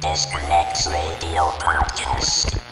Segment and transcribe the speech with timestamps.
[0.00, 2.67] Disconnect Radio Podcast.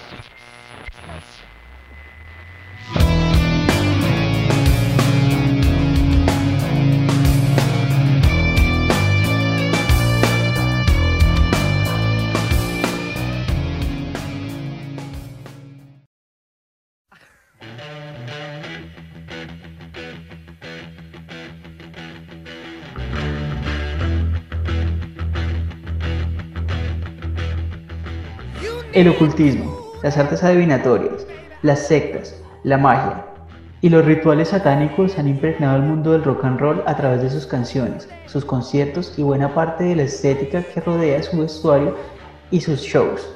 [28.96, 31.26] El ocultismo, las artes adivinatorias,
[31.60, 33.26] las sectas, la magia
[33.82, 37.28] y los rituales satánicos han impregnado el mundo del rock and roll a través de
[37.28, 41.94] sus canciones, sus conciertos y buena parte de la estética que rodea su vestuario
[42.50, 43.28] y sus shows.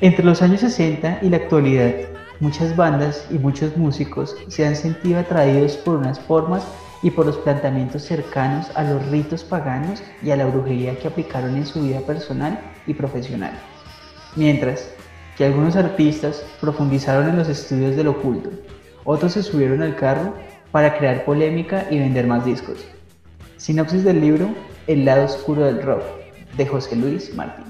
[0.00, 1.92] Entre los años 60 y la actualidad,
[2.40, 6.66] muchas bandas y muchos músicos se han sentido atraídos por unas formas
[7.02, 11.56] y por los planteamientos cercanos a los ritos paganos y a la brujería que aplicaron
[11.56, 13.52] en su vida personal y profesional
[14.36, 14.90] mientras
[15.36, 18.50] que algunos artistas profundizaron en los estudios del oculto,
[19.04, 20.34] otros se subieron al carro
[20.70, 22.86] para crear polémica y vender más discos.
[23.56, 24.50] Sinopsis del libro
[24.86, 26.02] El lado oscuro del rock,
[26.56, 27.69] de José Luis Martín.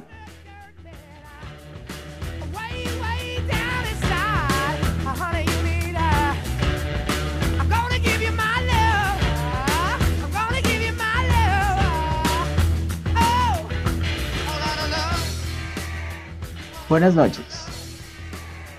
[16.91, 17.44] Buenas noches.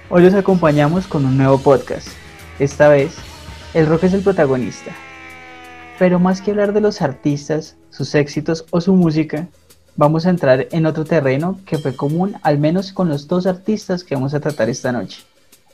[0.10, 2.10] Hoy los acompañamos con un nuevo podcast.
[2.60, 3.16] Esta vez,
[3.74, 4.92] el rock es el protagonista.
[5.98, 9.48] Pero más que hablar de los artistas, sus éxitos o su música,
[9.96, 14.04] vamos a entrar en otro terreno que fue común al menos con los dos artistas
[14.04, 15.22] que vamos a tratar esta noche.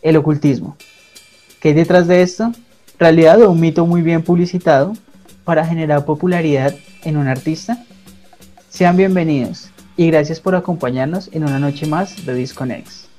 [0.04, 0.78] El ocultismo.
[1.60, 2.52] ¿Qué hay detrás de esto?
[3.00, 4.94] ¿Realidad o un mito muy bien publicitado
[5.44, 7.84] para generar popularidad en un artista?
[8.70, 13.10] Sean bienvenidos y gracias por acompañarnos en una noche más de Disconex.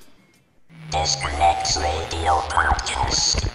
[0.93, 3.47] Disconnect Radio Podcast.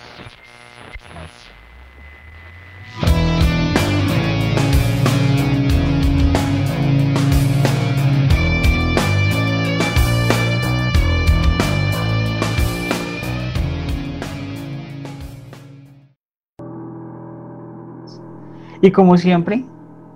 [18.81, 19.63] Y como siempre,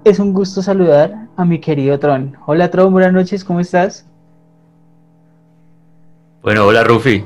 [0.09, 2.37] es un gusto saludar a mi querido Tron.
[2.45, 4.05] Hola Tron, buenas noches, ¿cómo estás?
[6.41, 7.25] Bueno, hola Rufi.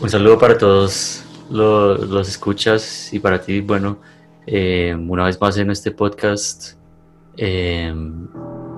[0.00, 3.98] Un saludo para todos los, los escuchas y para ti, bueno,
[4.46, 6.74] eh, una vez más en este podcast
[7.36, 7.92] eh,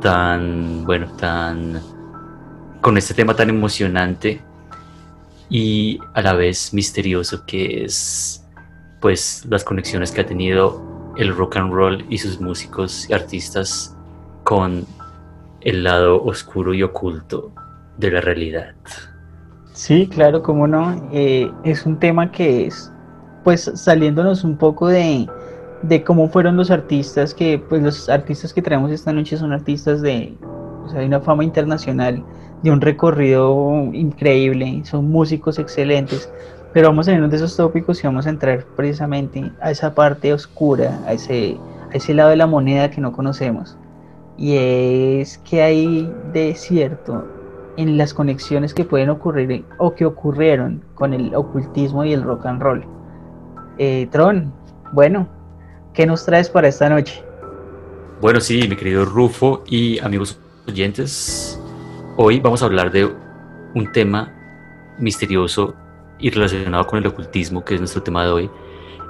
[0.00, 1.82] tan, bueno, tan,
[2.80, 4.40] con este tema tan emocionante
[5.50, 8.46] y a la vez misterioso que es,
[9.00, 13.94] pues, las conexiones que ha tenido el rock and roll y sus músicos y artistas
[14.44, 14.86] con
[15.60, 17.52] el lado oscuro y oculto
[17.98, 18.72] de la realidad.
[19.72, 21.08] Sí, claro, cómo no.
[21.12, 22.92] Eh, es un tema que es,
[23.44, 25.28] pues, saliéndonos un poco de,
[25.82, 30.00] de cómo fueron los artistas que, pues, los artistas que traemos esta noche son artistas
[30.00, 30.36] de,
[30.84, 32.24] o sea, de una fama internacional,
[32.62, 36.30] de un recorrido increíble, son músicos excelentes.
[36.72, 40.32] Pero vamos a irnos de esos tópicos y vamos a entrar precisamente a esa parte
[40.32, 41.58] oscura, a ese,
[41.92, 43.76] a ese lado de la moneda que no conocemos.
[44.36, 47.26] Y es que hay de cierto
[47.76, 52.46] en las conexiones que pueden ocurrir o que ocurrieron con el ocultismo y el rock
[52.46, 52.84] and roll.
[53.78, 54.52] Eh, Tron,
[54.92, 55.28] bueno,
[55.94, 57.22] ¿qué nos traes para esta noche?
[58.20, 61.60] Bueno, sí, mi querido Rufo y amigos oyentes,
[62.16, 63.08] hoy vamos a hablar de
[63.74, 64.32] un tema
[64.98, 65.74] misterioso
[66.18, 68.50] y relacionado con el ocultismo, que es nuestro tema de hoy.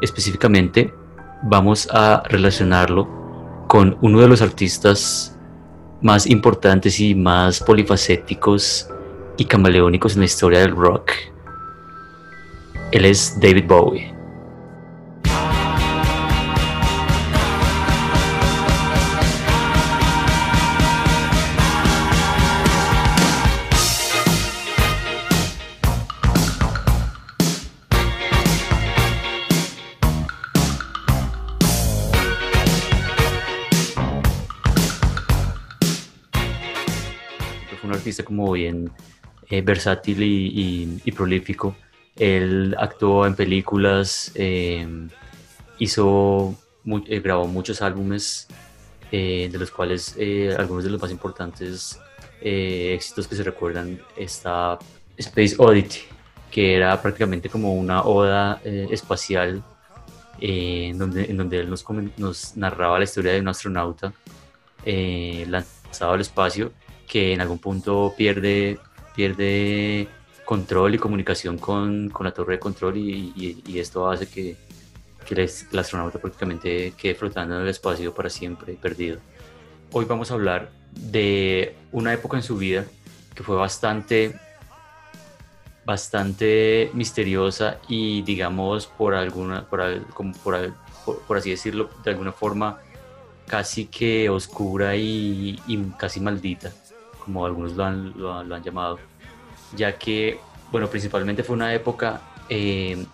[0.00, 0.92] Específicamente,
[1.42, 3.08] vamos a relacionarlo
[3.66, 5.36] con uno de los artistas
[6.00, 8.88] más importantes y más polifacéticos
[9.36, 11.12] y camaleónicos en la historia del rock.
[12.92, 14.17] Él es David Bowie.
[38.25, 38.91] Como bien
[39.50, 41.76] eh, versátil y, prolífico.
[42.17, 44.87] Él actuó en películas, eh,
[45.79, 46.55] hizo,
[46.85, 48.49] mu- eh, grabó muchos álbumes,
[49.11, 50.17] de los cuales
[50.59, 51.99] algunos de los más importantes
[52.43, 54.79] éxitos que se recuerdan está
[55.17, 56.00] Space Oddity,
[56.50, 59.62] que era prácticamente como una oda espacial
[60.41, 61.87] en, donde, en donde él nos,
[62.19, 64.12] nos narraba la historia de un astronauta
[64.85, 66.70] lanzado al espacio
[67.08, 68.78] que en algún punto pierde,
[69.16, 70.08] pierde
[70.44, 74.56] control y comunicación con, con la torre de control y, y- y esto hace que,
[75.26, 79.19] que el, astronauta prácticamente quede flotando en el espacio para siempre, perdido.
[79.93, 82.84] Hoy vamos a hablar de una época en su vida
[83.34, 84.34] que fue bastante
[85.84, 90.75] bastante misteriosa y digamos por alguna por, como por,
[91.05, 92.78] por- por así decirlo de alguna forma
[93.46, 96.70] casi que oscura y, y casi maldita
[97.28, 98.98] como algunos lo han, llamado
[99.76, 100.38] ya que
[100.72, 103.04] bueno principalmente fue una época eh,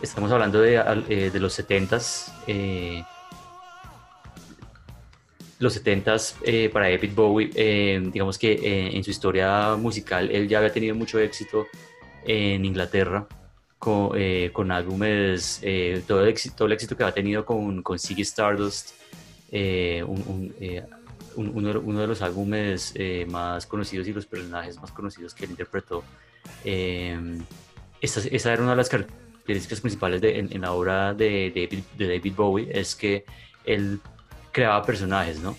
[0.00, 0.76] estamos hablando de,
[1.08, 3.02] eh, los 70s eh,
[5.58, 7.50] los 70s eh, para David Bowie,
[8.12, 8.52] digamos que
[8.96, 11.66] en su historia musical él ya había tenido mucho éxito
[12.24, 13.26] en Inglaterra
[13.78, 15.60] con, álbumes,
[16.06, 18.92] todo, el éxito, que había tenido con, con Ziggy Stardust,
[19.52, 20.54] un- un,
[21.40, 25.44] un- uno, uno de los álbumes eh, más conocidos y los personajes más conocidos que
[25.44, 26.02] él interpretó.
[26.64, 27.18] Eh,
[28.00, 31.84] esa, esa era una de las características principales de, en, en la obra de David,
[31.98, 33.24] de David Bowie, es que
[33.64, 34.00] él
[34.52, 35.56] creaba personajes, ¿no?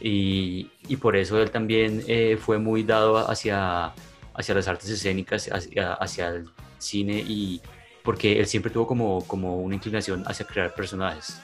[0.00, 3.92] Y, y por eso él también eh, fue muy dado hacia,
[4.34, 6.48] hacia las artes escénicas, hacia, hacia el
[6.78, 7.60] cine, y
[8.04, 11.40] porque él siempre tuvo como, como una inclinación hacia crear personajes.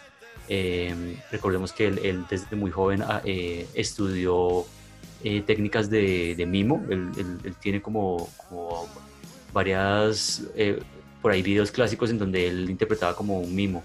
[0.49, 0.95] Eh,
[1.31, 4.65] recordemos que él, él desde muy joven ah, eh, estudió
[5.23, 8.87] eh, técnicas de, de mimo, él, él- él tiene como, como
[9.53, 10.81] varias, eh,
[11.23, 13.83] por ahí videos clásicos en donde él interpretaba como un mimo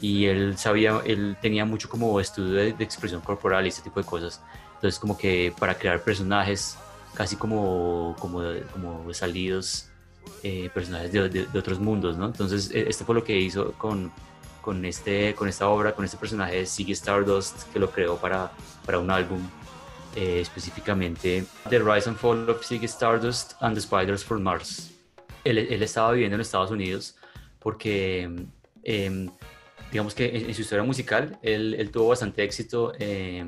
[0.00, 4.00] y él sabía, él tenía mucho como estudio de, de expresión corporal y este tipo
[4.00, 4.40] de cosas.
[4.74, 6.76] Entonces como que para crear personajes
[7.14, 8.40] casi como, como,
[8.72, 9.86] como salidos,
[10.42, 12.26] eh, personajes de, de- de otros mundos, ¿no?
[12.26, 14.10] Entonces eh, esto fue lo que hizo con,
[14.62, 18.50] con, este, con esta obra, con este personaje de Ziggy Stardust que lo creó para,
[18.86, 19.40] para un álbum.
[20.14, 24.90] eh, específicamente The Rise and Fall of Ziggy Stardust and the Spiders from Mars.
[25.44, 27.16] Él, él estaba viviendo en Estados Unidos
[27.58, 28.28] porque
[28.84, 29.30] em,
[29.90, 33.44] digamos que en, su historia musical, él, él tuvo bastante éxito eh,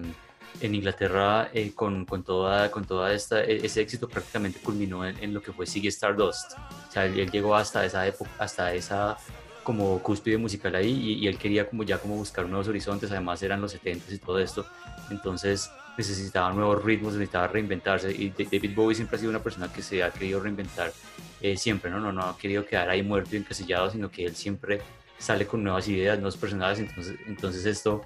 [0.60, 5.34] en Inglaterra eh, con, con, toda, con toda esta, e- ese éxito prácticamente culminó en,
[5.34, 6.52] lo que fue Ziggy Stardust.
[6.88, 9.16] O sea, él llegó hasta esa época, hasta esa
[9.64, 13.42] como cúspide musical ahí y, y él quería como ya como buscar nuevos horizontes, además
[13.42, 14.64] eran los 70 y todo esto,
[15.10, 19.72] entonces necesitaba nuevos ritmos, necesitaba reinventarse y Da- David Bowie siempre ha sido una persona
[19.72, 20.92] que se ha querido reinventar
[21.40, 21.98] eh, siempre, ¿no?
[22.00, 22.12] ¿no?
[22.12, 24.80] No ha querido quedar ahí muerto y encasillado, sino que él siempre
[25.18, 28.02] sale con nuevas ideas, nuevos personajes, entonces, entonces esto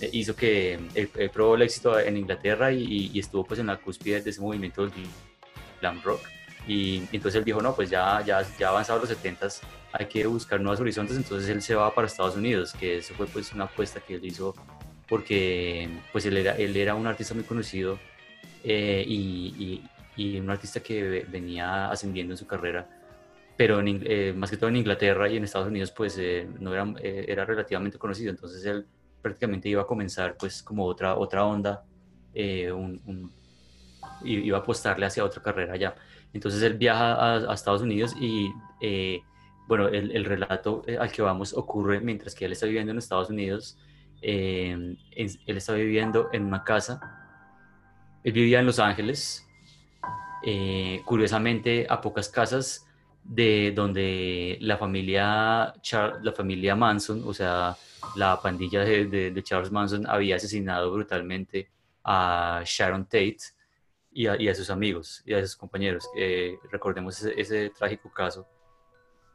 [0.00, 3.66] eh, hizo que él, él probó el éxito en Inglaterra y, y- estuvo pues en
[3.66, 4.92] la cúspide de ese movimiento del
[5.80, 6.20] glam rock
[6.66, 9.60] y, y entonces él dijo, no, pues ya, ya, ya avanzados los 70s,
[9.92, 13.26] hay que buscar nuevos horizontes, entonces él se va para Estados Unidos, que eso fue
[13.26, 14.54] pues una apuesta que él hizo
[15.08, 17.98] porque pues él era, él era un artista muy conocido
[18.62, 19.90] eh, y, y-
[20.34, 22.86] y un artista que ve- venía ascendiendo en su carrera
[23.56, 26.72] pero en eh, más que todo en Inglaterra y en Estados Unidos pues eh, no
[26.72, 28.86] era, eh, era relativamente conocido, entonces él
[29.20, 31.84] prácticamente iba a comenzar pues como otra, otra onda,
[32.32, 33.32] eh, un- un-
[34.24, 35.94] iba a apostarle hacia otra carrera allá.
[36.32, 38.50] Entonces él viaja a, a Estados Unidos y
[38.80, 39.20] eh,
[39.70, 42.98] bueno, el, el relato eh, al que vamos ocurre mientras que él está viviendo en
[42.98, 43.78] Estados Unidos,
[44.20, 47.00] eh, él está viviendo en una casa,
[48.24, 49.46] él vivía en Los Ángeles,
[50.44, 52.84] eh, curiosamente a pocas casas
[53.22, 57.76] de donde la familia, Char- la familia Manson, o sea,
[58.16, 61.70] la pandilla de, de- de Charles Manson había asesinado brutalmente
[62.02, 63.36] a Sharon Tate
[64.10, 66.08] y a, y a sus amigos y a sus compañeros.
[66.16, 68.48] Eh, recordemos ese, ese trágico caso.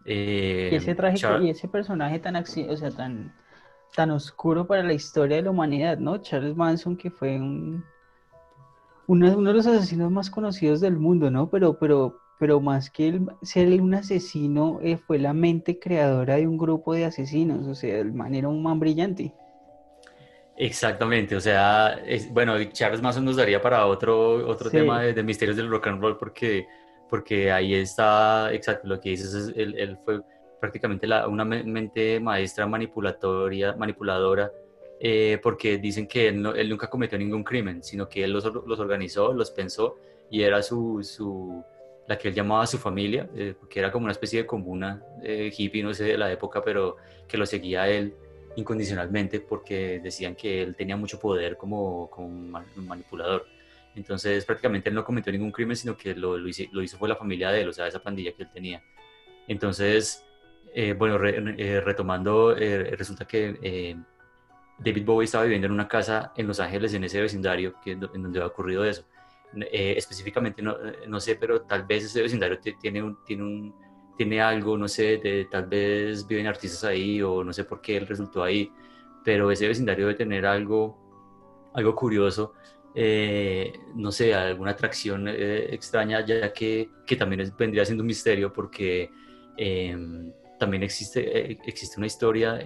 [0.05, 3.33] Eh, Y ese trágico Char- y ese personaje tan, acci- o sea, tan,
[3.95, 6.17] tan oscuro para la historia de la humanidad, ¿no?
[6.19, 7.83] Charles Manson, que fue un,
[9.07, 11.49] uno, uno de los asesinos más conocidos del mundo, ¿no?
[11.49, 16.47] Pero, pero, pero más que el- ser un asesino, eh, fue la mente creadora de
[16.47, 19.33] un grupo de asesinos, o sea, el man era un man brillante.
[20.57, 24.77] Exactamente, o sea, es- bueno, Charles Manson nos daría para otro, otro Sí.
[24.77, 26.65] tema de, de misterios del rock and roll porque,
[27.09, 30.21] porque ahí está, exacto, lo que dices, es, él, él fue
[30.59, 34.51] prácticamente la- una me- mente maestra manipulatoria, manipuladora,
[34.99, 38.43] eh, porque dicen que él, no- él nunca cometió ningún crimen, sino que él los,
[38.45, 39.97] los organizó, los pensó
[40.29, 41.63] y era su, su,
[42.07, 45.51] la que él llamaba su familia, eh, porque era como una especie de comuna eh,
[45.55, 46.95] hippie, no sé, de la época, pero
[47.27, 48.15] que lo seguía él
[48.55, 52.29] incondicionalmente porque decían que él tenía mucho poder como, como
[52.75, 53.47] manipulador.
[53.95, 57.15] Entonces prácticamente él no cometió ningún crimen, sino que lo, lo, hizo, lo fue la
[57.15, 58.83] familia de él, o sea, esa pandilla que él tenía.
[59.47, 60.25] Entonces,
[60.73, 63.95] eh, bueno, re- eh, retomando, eh, resulta que eh,
[64.79, 67.99] David Bowie estaba viviendo en una casa en Los Ángeles, en ese vecindario que, en
[67.99, 69.05] donde ha ocurrido eso.
[69.71, 70.75] específicamente no,
[71.07, 73.73] no sé, pero tal vez ese vecindario ti- tiene, un, tiene, un,
[74.17, 77.95] tiene algo, no sé, de, tal vez viven artistas ahí o no sé por qué
[77.95, 78.69] él resultó ahí,
[79.23, 80.97] pero ese vecindario debe tener algo,
[81.73, 82.53] algo curioso,
[82.95, 88.53] eh, no sé, alguna atracción eh, extraña, ya que, que también vendría siendo un misterio
[88.53, 89.09] porque
[89.57, 89.97] eh,
[90.57, 92.59] también existe, eh, existe una historia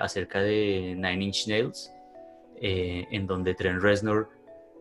[0.00, 1.92] acerca de Nine Inch Nails,
[2.62, 4.28] en donde Trent Reznor,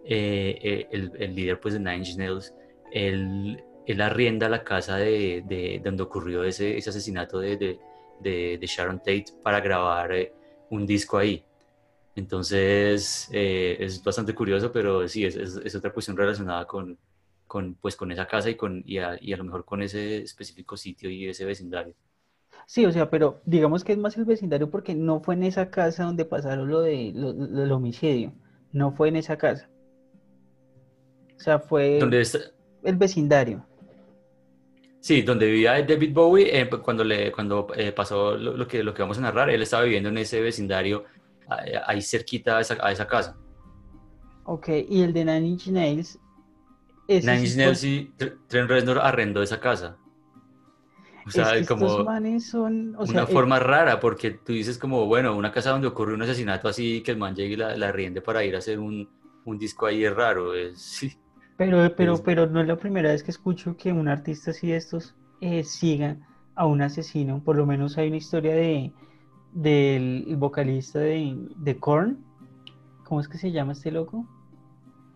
[0.05, 2.53] el, líder pues, de Nine Inch Nails,
[2.91, 7.79] él, él arrienda la casa de, de- donde ocurrió ese, ese asesinato de, de-
[8.19, 10.11] de- de Sharon Tate para grabar
[10.71, 11.43] un disco ahí.
[12.19, 16.97] Entonces eh, es bastante curioso, pero sí, es, es- es otra cuestión relacionada con,
[17.47, 20.17] con, pues, con esa casa y, con, y, a, y a lo mejor con ese
[20.23, 21.95] específico sitio y ese vecindario.
[22.65, 25.69] Sí, o sea, pero digamos que es más el vecindario porque no fue en esa
[25.71, 28.33] casa donde pasaron lo de lo, lo homicidio,
[28.71, 29.67] no fue en esa casa.
[31.37, 32.39] O sea, fue está-
[32.83, 33.65] el vecindario.
[35.01, 38.93] Sí, donde vivía David Bowie, eh, cuando, le, cuando eh, pasó lo, lo que, lo
[38.93, 41.05] que vamos a narrar, él estaba viviendo en ese vecindario,
[41.49, 43.37] ahí ahí cerquita a esa, a esa casa.
[44.45, 46.19] Ok, y el de Nine Inch Nails,
[47.21, 49.97] Nine Inch Nails y Tr- Trent Reznor arrendó esa casa.
[51.25, 54.31] O es sea, que estos como manes son, o una sea, eh, forma rara, porque
[54.31, 57.53] tú dices como, bueno, una casa donde ocurre un asesinato así, que el man llegue
[57.53, 59.09] y la, la arriende para ir a hacer un,
[59.45, 61.17] un disco ahí es raro, es, sí.
[61.57, 64.67] Pero, pero, Es- pero no es la primera vez que escucho que un artista así
[64.67, 66.17] de estos eh, siga
[66.55, 67.43] a un asesino.
[67.43, 68.93] Por lo menos hay una historia de
[69.51, 72.25] del vocalista de, de Korn.
[73.03, 74.27] ¿Cómo es que se llama este loco?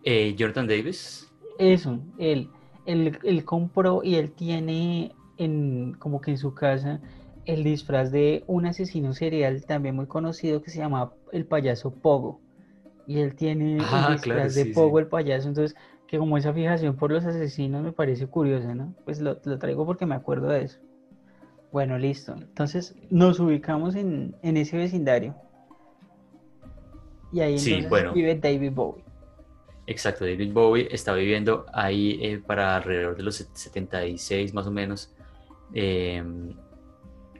[0.04, 2.50] Eh, Jonathan Davis, Eso, él,
[2.84, 7.00] él, él compró y él tiene en, como que en su casa
[7.44, 12.40] el disfraz de un asesino serial también muy conocido que se llama el payaso Pogo.
[13.06, 15.00] Y él tiene el Ah, disfraz claro, de Pogo sí.
[15.00, 15.76] el payaso, entonces
[16.06, 18.94] que como esa fijación por los asesinos me parece curiosa, ¿no?
[19.04, 20.80] Pues lo, lo traigo porque me acuerdo de eso.
[21.74, 22.36] Bueno, listo.
[22.36, 25.34] Entonces nos ubicamos en, en ese vecindario.
[27.32, 28.12] Y ahí Sí, bueno.
[28.12, 29.02] vive David Bowie.
[29.88, 34.70] Exacto, David Bowie está viviendo ahí eh, para alrededor de los set- 76 más o
[34.70, 35.12] menos,
[35.74, 36.22] eh,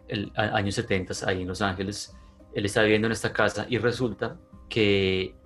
[0.08, 2.16] el, a- años 70 ahí en Los Ángeles.
[2.54, 4.36] Él está viviendo en esta casa y resulta
[4.68, 5.36] que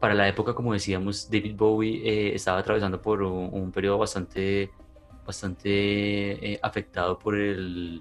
[0.00, 4.72] para la época, como decíamos, David Bowie eh, estaba atravesando por un, un periodo bastante,
[5.28, 8.00] bastante eh, afectado por el,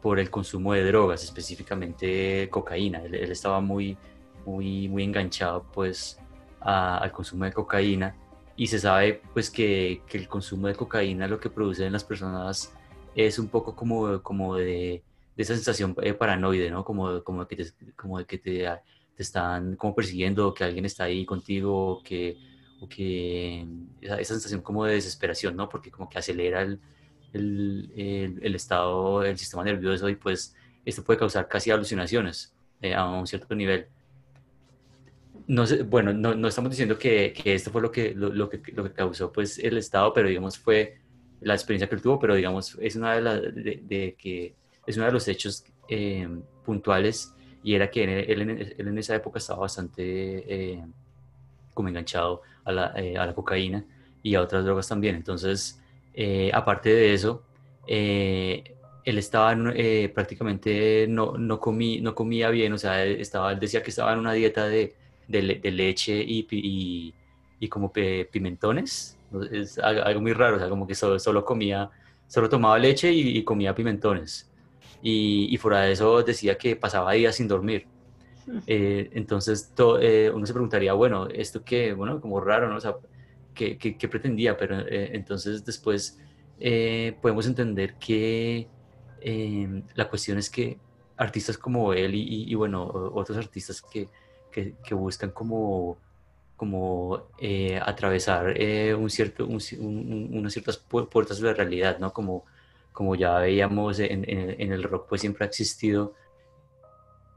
[0.00, 3.02] por el consumo de drogas, específicamente cocaína.
[3.04, 3.98] Él, él estaba muy,
[4.46, 6.18] muy, muy enganchado pues
[6.60, 8.16] a- al consumo de cocaína
[8.56, 12.04] y se sabe pues que, que el consumo de cocaína lo que produce en las
[12.04, 12.72] personas
[13.14, 15.02] es un poco como, como de,
[15.36, 16.84] de esa sensación eh, paranoide, ¿no?
[16.86, 18.66] Como, como, que te, como de que te,
[19.14, 22.38] te están como persiguiendo, que alguien está ahí contigo, que,
[22.78, 23.66] o que
[24.00, 25.68] esa, esa sensación como de desesperación, ¿no?
[25.68, 26.80] Porque como que acelera el,
[27.32, 30.54] el, el- el estado, el sistema nervioso y pues
[30.84, 33.88] esto puede causar casi alucinaciones eh, a un cierto nivel.
[35.48, 38.48] No sé, bueno, no, no estamos diciendo que, que esto fue lo que, lo, lo
[38.48, 40.94] que, lo que causó pues el estado, pero digamos fue
[41.40, 44.56] la experiencia que él tuvo, pero digamos es una de las de, de que
[44.86, 46.26] es uno de los hechos eh,
[46.64, 50.02] puntuales y era que él, él él en esa época estaba bastante
[50.74, 50.84] eh,
[51.74, 53.86] como enganchado a la, eh, a la cocaína
[54.22, 55.16] y a otras drogas también.
[55.16, 55.80] Entonces,
[56.14, 57.48] eh, aparte de eso,
[57.86, 58.64] eh,
[59.04, 63.60] él estaba eh, prácticamente no, no, comí, no comía bien, o sea, él estaba, él
[63.60, 64.96] decía que estaba en una dieta de,
[65.26, 69.20] de, le- de leche y, y, como pimentones.
[69.52, 71.90] Es algo, muy raro, o sea, como que solo, solo comía,
[72.26, 74.52] solo tomaba leche y, y comía pimentones.
[75.00, 77.88] Y, y fuera de eso decía que pasaba días sin dormir.
[78.66, 81.92] Eh, entonces to- eh, uno se preguntaría, bueno, ¿esto qué?
[81.94, 82.80] Bueno, como raro, ¿no?
[83.54, 84.56] ¿qué, qué- pretendía?
[84.56, 86.18] Pero eh, entonces después
[87.20, 88.70] podemos entender que
[89.20, 90.80] eh, la cuestión es que
[91.16, 94.10] artistas como él y, bueno, otros artistas que,
[94.50, 96.00] que- buscan como,
[96.56, 97.30] como
[97.82, 98.54] atravesar
[98.96, 99.60] un cierto, un
[100.32, 102.12] unas ciertas pu- puertas de la realidad, ¿no?
[102.12, 102.44] Como,
[102.92, 103.98] como ya veíamos
[104.58, 106.14] en el rock, pues siempre ha existido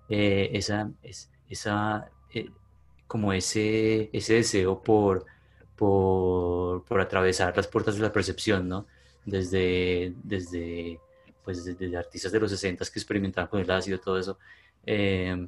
[0.10, 2.50] eh, esa, es- esa eh,
[3.08, 5.25] como ese, ese deseo por,
[5.75, 8.88] por, por atravesar las puertas de la percepción, ¿no?
[9.25, 11.00] Desde, desde,
[11.44, 14.38] pues desde, artistas de los 60 que experimentaban con el ácido, todo eso.
[14.86, 15.48] Eh,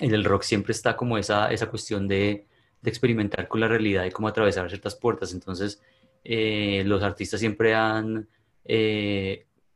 [0.00, 2.46] en el rock siempre está como esa, esa cuestión de,
[2.80, 5.32] de experimentar con la realidad y cómo atravesar ciertas puertas.
[5.34, 5.80] Entonces,
[6.24, 8.28] los artistas siempre han,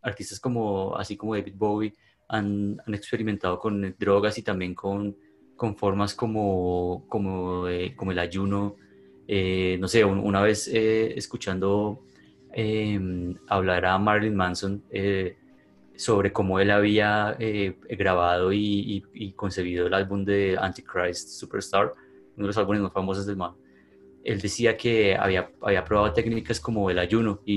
[0.03, 1.95] artistas como, así como David Bowie,
[2.29, 5.17] han, han experimentado con drogas y también con,
[5.57, 8.77] con formas como, como, eh, como el ayuno
[9.29, 12.01] Eh, no sé, un- una vez eh, escuchando
[12.55, 12.99] eh,
[13.49, 15.37] hablar a Marilyn Manson eh,
[15.97, 21.87] sobre cómo él había eh, grabado y, y- y concebido el álbum de Antichrist Superstar,
[22.37, 23.53] uno de los álbumes más famosos del man.
[24.25, 27.55] Él decía que había, había probado técnicas como el ayuno y,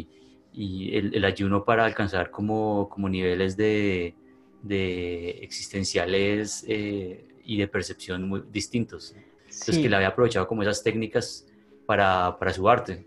[0.00, 0.08] y-
[0.56, 4.14] y el, el ayuno para alcanzar como, como niveles de,
[4.62, 9.14] de existenciales eh, y de percepción muy distintos.
[9.44, 9.80] Entonces Sí.
[9.82, 11.46] que él había aprovechado como esas técnicas
[11.86, 13.06] para, para su arte.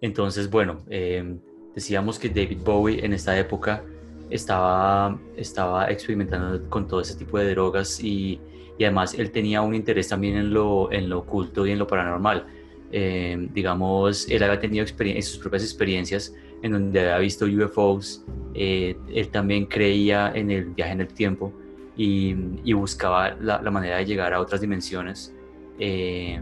[0.00, 1.36] Entonces, bueno, eh,
[1.74, 3.84] decíamos que David Bowie en esta época
[4.30, 8.40] estaba, estaba experimentando con todo ese tipo de drogas y,
[8.78, 11.86] y además él tenía un interés también en lo, en lo oculto y en lo
[11.86, 12.46] paranormal.
[12.92, 19.28] Eh, digamos, él había tenido sus propias experiencias en donde había visto UFOs, eh, él
[19.30, 21.52] también creía en el viaje en el tiempo
[21.96, 22.34] y,
[22.64, 25.34] y buscaba la, la manera de llegar a otras dimensiones.
[25.78, 26.40] Eh,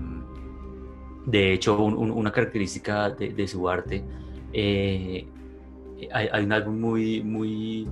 [1.26, 4.02] de hecho, un- un- una característica de, de su arte,
[4.52, 5.26] eh,
[6.12, 7.86] hay, hay un álbum muy, muy,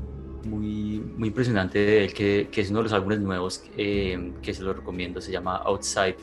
[0.44, 4.54] muy, muy impresionante de él, que, que es uno de los álbumes nuevos eh, que
[4.54, 6.16] se lo recomiendo, se llama Outside,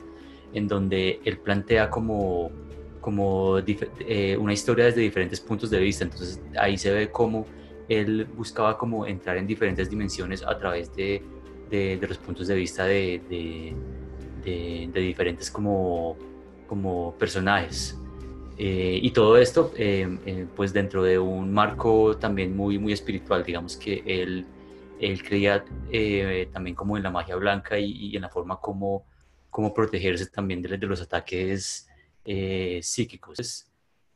[0.55, 2.49] en donde él plantea como,
[3.01, 6.05] como eh, una historia desde diferentes puntos de vista.
[6.05, 7.45] Entonces ahí se ve cómo
[7.87, 11.21] él buscaba como entrar en diferentes dimensiones a través de,
[11.69, 13.75] de- de los puntos de vista de, de-
[15.01, 16.17] diferentes como,
[16.67, 17.97] como personajes.
[18.57, 23.43] Eh, y todo esto, eh, eh, pues dentro de un marco también muy, muy espiritual,
[23.43, 24.45] digamos que él,
[24.99, 29.03] él creía eh, también como en la magia blanca y, y en la forma como,
[29.55, 31.87] como protegerse también de, los ataques
[32.25, 33.65] eh, psíquicos.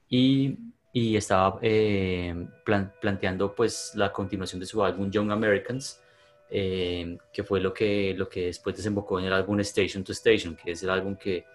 [0.10, 0.58] Y,
[0.94, 6.02] estaba eh, plan- planteando pues la continuación de su álbum Young Americans,
[6.50, 10.58] eh, que fue lo que, lo que después desembocó en el álbum Station to Station,
[10.58, 11.46] que es el álbum que,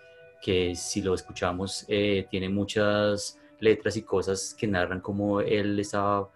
[0.40, 6.30] que si lo escuchamos tiene muchas letras y cosas que narran cómo él estaba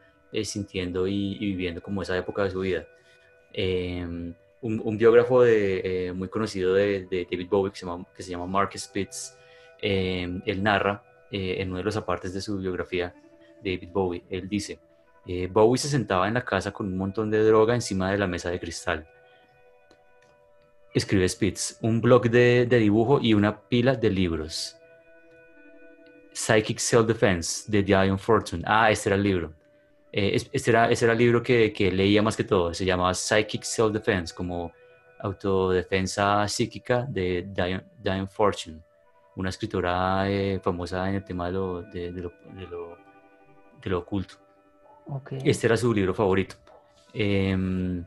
[0.44, 2.86] sintiendo y, y viviendo como esa época de su vida.
[4.60, 9.36] Un, biógrafo de, eh, muy conocido de, David Bowie que se llama, Mark Spitz,
[9.80, 13.14] eh, él narra eh, en uno de los apartes de su biografía,
[13.64, 14.80] David Bowie, él dice,
[15.50, 18.50] Bowie se sentaba en la casa con un montón de droga encima de la mesa
[18.50, 19.06] de cristal.
[20.94, 24.78] Escribe Spitz, un blog de, de dibujo y una pila de libros.
[26.32, 28.62] Psychic Self-Defense de Diane Fortune.
[28.64, 29.57] Ah, este era el libro.
[30.12, 32.72] Eh, es- este, era, ese era el libro que, que leía más que todo.
[32.74, 34.72] Se llamaba Psychic Self-Defense, como
[35.20, 38.80] autodefensa psíquica de Diane, Diane Fortune,
[39.36, 44.34] una escritora eh, famosa en el tema de lo, de, de lo, de lo- oculto.
[45.44, 46.56] Este era su libro favorito.
[47.14, 48.04] Em,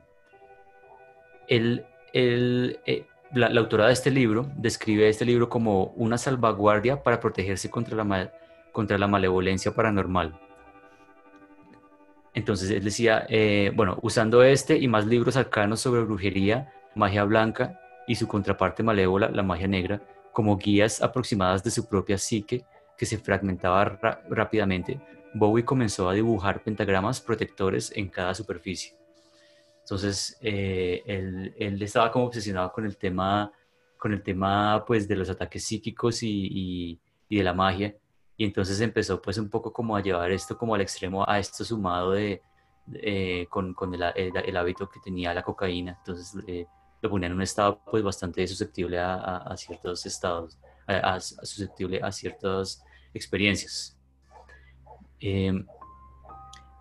[1.47, 7.01] él- él, eh, la, la autora de este libro describe este libro como una salvaguardia
[7.01, 8.31] para protegerse contra la,
[8.71, 10.37] contra la malevolencia paranormal.
[12.33, 17.79] Entonces él decía, eh, bueno, usando este y más libros arcanos sobre brujería, magia blanca
[18.07, 22.63] y su contraparte malévola, la magia negra, como guías aproximadas de su propia psique
[22.97, 25.01] que se fragmentaba ra- rápidamente,
[25.33, 28.93] Bowie comenzó a dibujar pentagramas protectores en cada superficie.
[29.81, 33.51] Entonces, eh, él, estaba como obsesionado con el tema,
[33.97, 37.95] con el tema pues, de los ataques psíquicos y de la magia.
[38.37, 41.63] Y entonces empezó pues un poco como a llevar esto como al extremo, a esto
[41.63, 42.41] sumado de,
[42.93, 45.95] eh, con, con el, el- el hábito que tenía la cocaína.
[45.99, 46.65] Entonces eh,
[47.01, 51.15] lo ponía en un estado pues bastante susceptible a, a- a ciertos estados, a, a-
[51.15, 53.97] a susceptible a ciertas experiencias.
[55.19, 55.65] Em,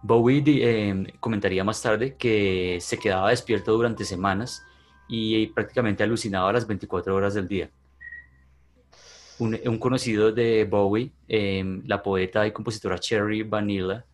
[0.03, 0.43] Bowie
[0.89, 4.63] em, comentaría más tarde que se quedaba despierto durante semanas
[5.09, 7.71] y prácticamente alucinaba las 24 horas del día.
[9.41, 14.05] Un, un conocido de Bowie, em, la poeta y compositora Cherry Vanilla,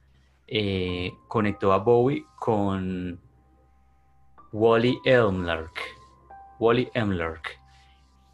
[0.47, 3.21] eh, conectó a Bowie con
[4.53, 5.81] Wally Elmlark.
[6.59, 7.59] Wally Elmlark.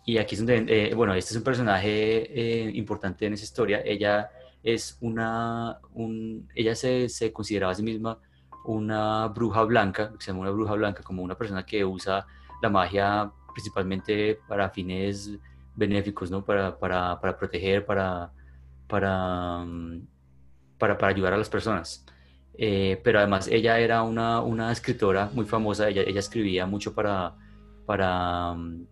[0.05, 3.81] Y aquí es donde, eh, bueno, este es un personaje eh, importante en esa historia.
[3.85, 4.31] Ella
[4.63, 8.19] es una, un, ella se, se consideraba a sí misma
[8.65, 12.27] una bruja blanca, se llama una bruja blanca como una persona que usa
[12.63, 15.39] la magia principalmente para fines
[15.75, 16.45] benéficos, ¿no?
[16.45, 18.31] Para, para, para proteger, para,
[18.89, 20.01] para, mm,
[20.79, 22.05] para, para ayudar a las personas.
[22.59, 27.35] Eh, pero además ella era una, una escritora muy famosa, ella, ella escribía mucho para,
[27.87, 28.87] para mm,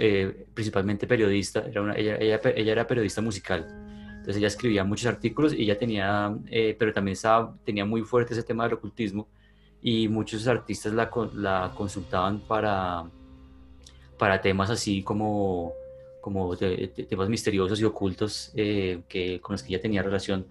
[0.00, 3.66] eh, principalmente periodista, era una- ella, ella, ella era periodista musical.
[4.08, 8.32] Entonces ella escribía muchos artículos y ella tenía, eh, pero también estaba, tenía muy fuerte
[8.34, 9.28] ese tema del ocultismo
[9.80, 13.04] y muchos artistas la, la consultaban para,
[14.18, 15.72] para temas así como,
[16.26, 20.44] como de, de temas misteriosos y ocultos eh, que, con los que ella tenía relación.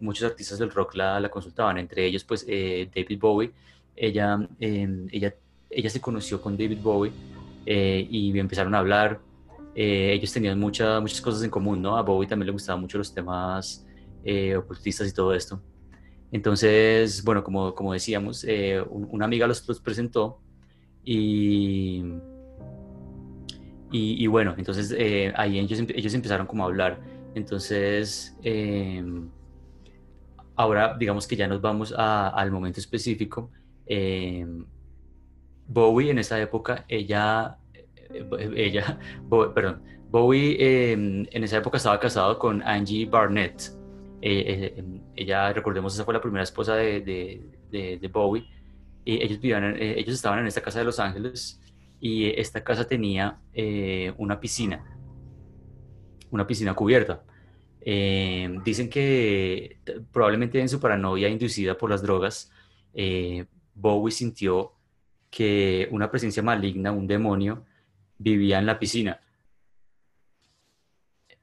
[0.00, 3.50] Muchos artistas del rock la, la consultaban, entre ellos pues eh, David Bowie.
[3.94, 5.34] Ella, eh, ella,
[5.68, 7.12] ella se conoció con David Bowie
[7.66, 9.20] eh, y empezaron a hablar.
[9.74, 11.98] Eh, ellos tenían mucha- muchas cosas en común, ¿no?
[11.98, 13.84] A Bowie también le gustaban mucho los temas
[14.24, 15.60] eh, ocultistas y todo esto.
[16.32, 20.40] Entonces, bueno, como, como decíamos, un- una amiga los, los presentó
[21.04, 22.02] y,
[23.90, 27.00] y, bueno, entonces eh, ahí ellos, empe- ellos empezaron como a hablar.
[27.34, 29.02] Entonces, eh,
[30.56, 33.50] ahora digamos que ya nos vamos a- al momento específico.
[33.86, 34.46] Eh,
[35.66, 37.58] Bowie en esa época, ella,
[38.54, 43.72] ella, Bo- perdón, Bowie eh, en esa época estaba casado con Angie Barnett.
[44.22, 44.82] Eh,
[45.14, 47.00] ella, recordemos, esa fue la primera esposa de,
[47.70, 48.46] de- de- Bowie.
[49.04, 51.60] Ellos, vivían ellos estaban en esta casa de Los Ángeles
[52.00, 54.84] y esta casa tenía eh, una piscina,
[56.30, 57.24] una piscina cubierta.
[57.80, 59.78] Eh, dicen que
[60.12, 62.50] probablemente en su paranoia inducida por las drogas,
[62.92, 64.72] eh, Bowie sintió
[65.30, 67.64] que una presencia maligna, un demonio,
[68.18, 69.20] vivía en la piscina.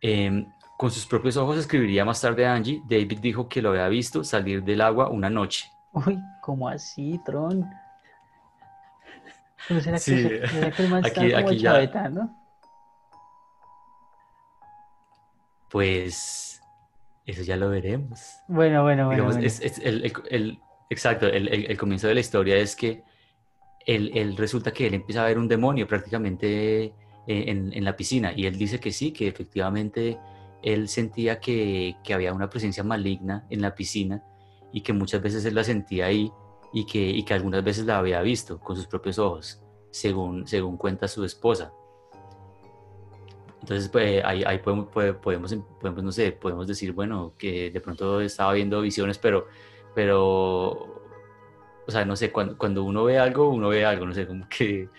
[0.01, 0.45] Eh,
[0.77, 4.63] con sus propios ojos escribiría más tarde Angie, David dijo que lo había visto salir
[4.63, 5.65] del agua una noche.
[5.93, 7.65] Uy, ¿cómo así, Tron?
[9.67, 12.29] ¿Pero será, Sí, que, será que el man está aquí- como aquí ya- chavetando?
[15.69, 16.61] Pues
[17.25, 18.37] eso ya lo veremos.
[18.47, 19.09] Bueno, bueno, bueno.
[19.11, 19.47] Digamos, bueno.
[19.47, 23.03] es- es el, el- el- exacto, el, comienzo de la historia es que
[23.85, 26.93] él, él resulta que él empieza a ver un demonio prácticamente eh,
[27.27, 30.19] en, en la piscina y él dice que sí, que efectivamente
[30.63, 34.23] él sentía que, que había una presencia maligna en la piscina
[34.71, 36.31] y que muchas veces él la sentía ahí
[36.75, 40.75] y que, y que algunas veces la había visto con sus propios ojos, según, según
[40.75, 41.71] cuenta su esposa.
[43.61, 48.19] Entonces, pues, ahí, ahí podemos, podemos, podemos, no sé, podemos decir, bueno, que de pronto
[48.19, 49.47] estaba viendo visiones, pero,
[49.95, 50.69] pero,
[51.87, 54.45] o sea, no sé, cuando, cuando uno ve algo, uno ve algo, no sé, como
[54.49, 54.89] que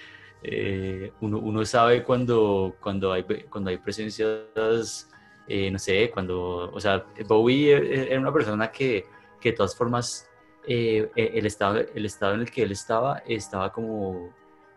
[0.43, 5.11] eh, uno, uno sabe cuando, cuando, hay, cuando hay presencias,
[5.47, 9.05] eh, no sé, cuando, o sea, Bowie e- era una persona que,
[9.39, 10.31] que de todas formas,
[10.67, 14.31] eh, eh, el, estado, el estado en el que él estaba, estaba como,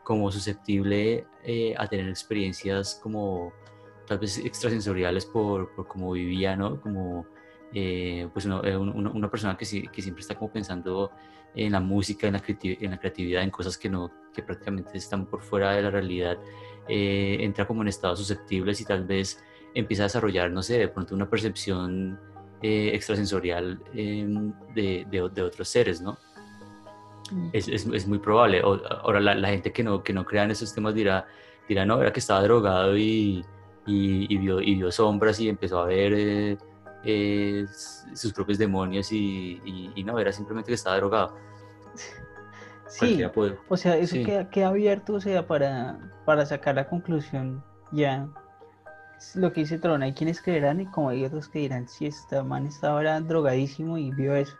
[0.03, 3.53] como susceptible eh, a tener experiencias como
[4.07, 6.79] tal vez extrasensoriales por, por cómo vivía, ¿no?
[6.81, 7.25] Como
[7.73, 11.11] eh, pues uno- eh, un- una, persona que, sí- que siempre está como pensando
[11.55, 15.25] en la música, en la, en la creatividad, en cosas que, no, que prácticamente están
[15.27, 16.37] por fuera de la realidad,
[16.87, 19.43] eh, entra como en estados susceptibles y tal vez
[19.75, 22.19] empieza a desarrollar, no sé, de pronto una percepción
[22.61, 24.27] eh, extrasensorial eh,
[24.75, 26.17] de, de- de otros seres, ¿no?
[27.53, 28.63] Es, es- es muy probable.
[28.63, 31.27] O- ahora, la, la gente que no, que no crea en esos temas dirá,
[31.67, 33.45] dirá no, era que estaba drogado y,
[33.85, 36.57] y, y vio, y vio sombras y empezó a ver eh,
[37.03, 37.65] eh,
[38.13, 39.61] sus propios demonios y,
[39.95, 41.35] y- no, era simplemente que estaba drogado.
[42.87, 43.21] Sí,
[43.67, 44.23] o sea, eso sí.
[44.23, 48.27] queda, queda abierto, o sea, para, para sacar la conclusión ya.
[49.35, 52.43] Lo que dice Tron, hay quienes creerán y como hay otros que dirán, si esta
[52.43, 54.55] man estaba era drogadísimo y vio eso.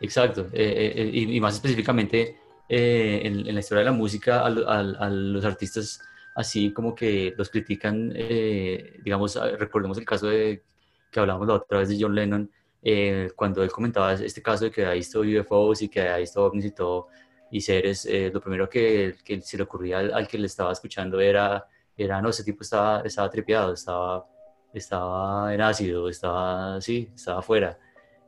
[0.00, 2.36] Exacto, eh, eh, eh, y, y más específicamente
[2.68, 6.00] eh, en, en la historia de la música, a, al- a los artistas
[6.34, 10.64] así como que los critican, eh, digamos, recordemos el caso de
[11.10, 12.50] que hablamos la otra vez de John Lennon,
[12.82, 16.42] eh, cuando él comentaba este caso de que había visto UFOs y que había visto
[16.44, 17.08] ovnis y todo,
[17.50, 21.20] y seres, lo primero que, que se le ocurría al, al que le estaba escuchando
[21.20, 21.66] era,
[21.96, 24.26] era no, ese tipo estaba, estaba tripeado, estaba,
[24.72, 27.78] estaba en ácido, estaba, sí, estaba afuera.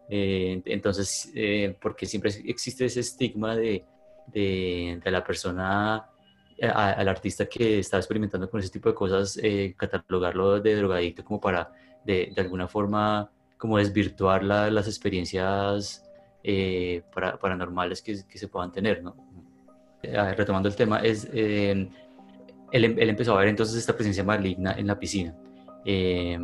[0.09, 3.85] Eh, entonces, eh, porque siempre existe ese estigma de,
[4.27, 6.07] de, de la persona,
[6.59, 10.77] eh, a- al artista que está experimentando con ese tipo de cosas, eh, catalogarlo de
[10.77, 11.72] drogadicto como para,
[12.05, 16.03] de, de alguna forma, como desvirtuar la- las experiencias
[16.46, 19.16] eh, para- paranormales que, que se puedan tener, ¿no?
[20.03, 21.27] Eh, retomando el tema, es,
[22.74, 25.32] él, em- él empezó a ver entonces esta presencia maligna en la piscina.
[25.84, 26.37] Eh,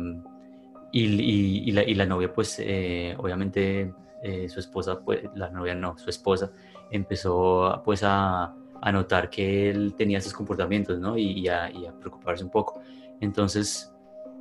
[0.93, 5.49] y, y- y la, y la novia, pues, eh, obviamente, eh, su esposa, pues, la
[5.49, 6.49] novia no, su esposa,
[6.89, 11.17] empezó, pues, a, a notar que él tenía esos comportamientos, ¿no?
[11.17, 12.81] Y, a, a preocuparse un poco.
[13.19, 13.91] Entonces,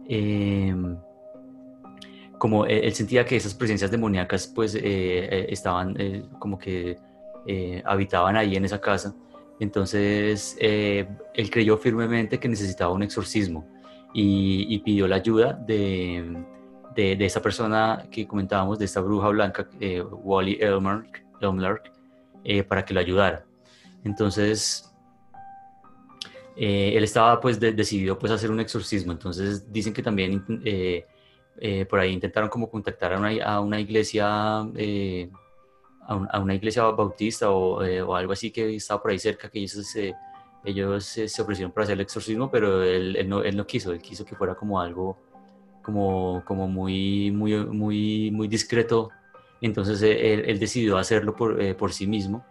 [0.09, 0.75] eh,
[2.39, 6.99] como él, él sentía que esas presencias demoníacas, pues, eh, eh, estaban eh, como que
[7.85, 9.13] habitaban ahí en esa casa,
[9.61, 13.69] entonces eh, él creyó firmemente que necesitaba un exorcismo
[14.13, 16.45] y, pidió la ayuda de,
[16.97, 21.23] de, esa persona que comentábamos, de esta bruja blanca, eh, Wally Elmark,
[22.43, 23.45] eh, para que lo ayudara.
[24.03, 24.93] Entonces,
[26.57, 30.43] él estaba pues de- decidido pues hacer un exorcismo, entonces dicen que también
[31.89, 34.67] por ahí intentaron como contactar a una, a una iglesia,
[36.07, 39.19] a, un- a una iglesia bautista o, eh, o algo así que estaba por ahí
[39.19, 40.15] cerca, que ellos se,
[40.65, 43.93] ellos se, se ofrecieron para hacer el exorcismo, pero él, él no, él no quiso,
[43.93, 45.17] él quiso que fuera como algo
[45.83, 49.11] como, como muy, muy, muy, muy discreto,
[49.63, 52.45] entonces eh, él, él decidió hacerlo por, eh, por sí mismo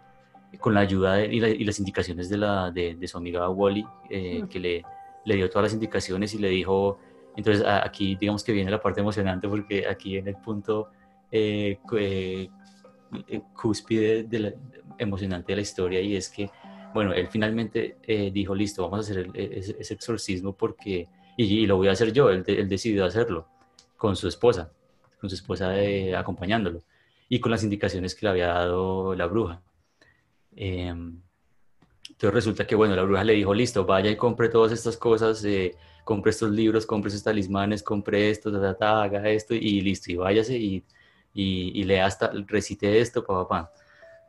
[0.58, 3.48] con la ayuda de- y, la- y las indicaciones de, la, de, de su amiga
[3.48, 4.82] Wally, eh, que le,
[5.24, 6.98] le dio todas las indicaciones y le dijo,
[7.36, 10.88] entonces aquí digamos que viene la parte emocionante porque aquí en el punto
[11.30, 12.48] eh, eh, eh,
[13.54, 14.52] cúspide de la-
[14.98, 16.50] emocionante de la historia y es que,
[16.92, 21.66] bueno, él finalmente eh, dijo, listo, vamos a hacer el- e, ese, exorcismo porque, y,
[21.66, 23.46] lo voy a hacer yo, él, él decidió hacerlo
[23.96, 24.70] con su esposa,
[25.20, 26.82] con su esposa eh, acompañándolo
[27.28, 29.62] y con las indicaciones que le había dado la bruja.
[30.56, 31.20] Em,
[32.08, 35.44] entonces resulta que, bueno, la bruja le dijo, listo, vaya y compre todas estas cosas,
[35.44, 39.80] eh, compre estos libros, compre estos talismanes, compre esto, ta, ta, ta, haga esto y
[39.80, 40.84] listo, y váyase y,
[41.34, 43.72] y, y lea hasta, recite esto, pa, pa, pa.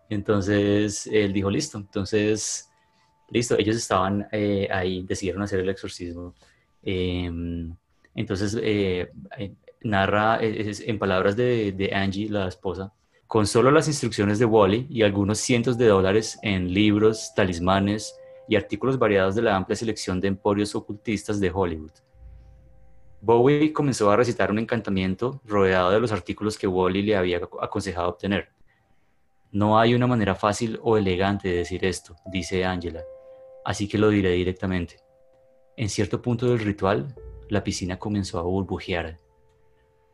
[0.09, 2.69] Entonces él dijo, listo, entonces,
[3.29, 6.35] listo, ellos estaban eh, ahí, decidieron hacer el exorcismo.
[6.83, 7.73] Em,
[8.15, 12.93] entonces, eh, eh, narra eh, en palabras de, de Angie, la esposa,
[13.27, 18.15] con solo las instrucciones de Wally y algunos cientos de dólares en libros, talismanes
[18.47, 21.91] y artículos variados de la amplia selección de emporios ocultistas de Hollywood.
[23.21, 28.09] Bowie comenzó a recitar un encantamiento rodeado de los artículos que Wally le había aconsejado
[28.09, 28.49] obtener.
[29.51, 33.03] No hay una manera fácil o elegante de decir esto, dice Angela,
[33.63, 34.97] así que lo diré directamente.
[35.77, 37.15] En cierto punto del ritual,
[37.49, 39.17] la piscina comenzó a burbujear.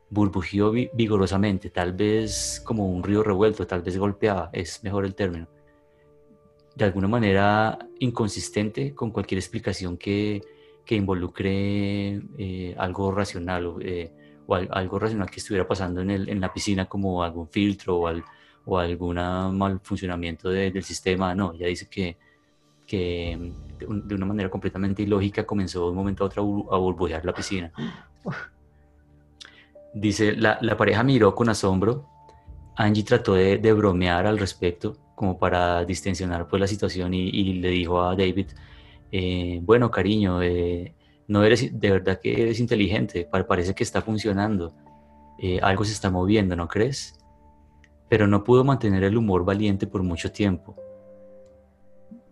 [0.10, 5.16] Burbujeó vi- vigorosamente, tal vez como un río revuelto, tal vez golpeaba, es mejor el
[5.16, 5.48] término.
[6.76, 10.42] De alguna manera inconsistente con cualquier explicación que,
[10.88, 14.12] que involucre eh, algo racional o, eh,
[14.48, 17.98] o al- algo racional que estuviera pasando en, el- en la piscina como algún filtro
[17.98, 18.24] o, al-
[18.66, 21.36] o algún mal funcionamiento de- del sistema.
[21.36, 22.18] No, ella dice que,
[22.88, 23.38] que
[23.78, 27.26] de, un- de una manera completamente ilógica comenzó de un momento a otro a burbujear
[27.26, 27.72] la piscina.
[29.94, 32.06] Dice, la, la pareja miró con asombro.
[32.78, 37.54] Angie trató de, de bromear al respecto, como para distensionar pues, la situación, y, y
[37.56, 38.48] le dijo a David,
[39.12, 40.94] eh, bueno, cariño, eh,
[41.28, 44.74] no eres, de verdad que eres inteligente, pa- parece que está funcionando,
[45.40, 47.14] Eh, algo se está moviendo, ¿no crees?
[48.10, 50.76] Pero no pudo mantener el humor valiente por mucho tiempo.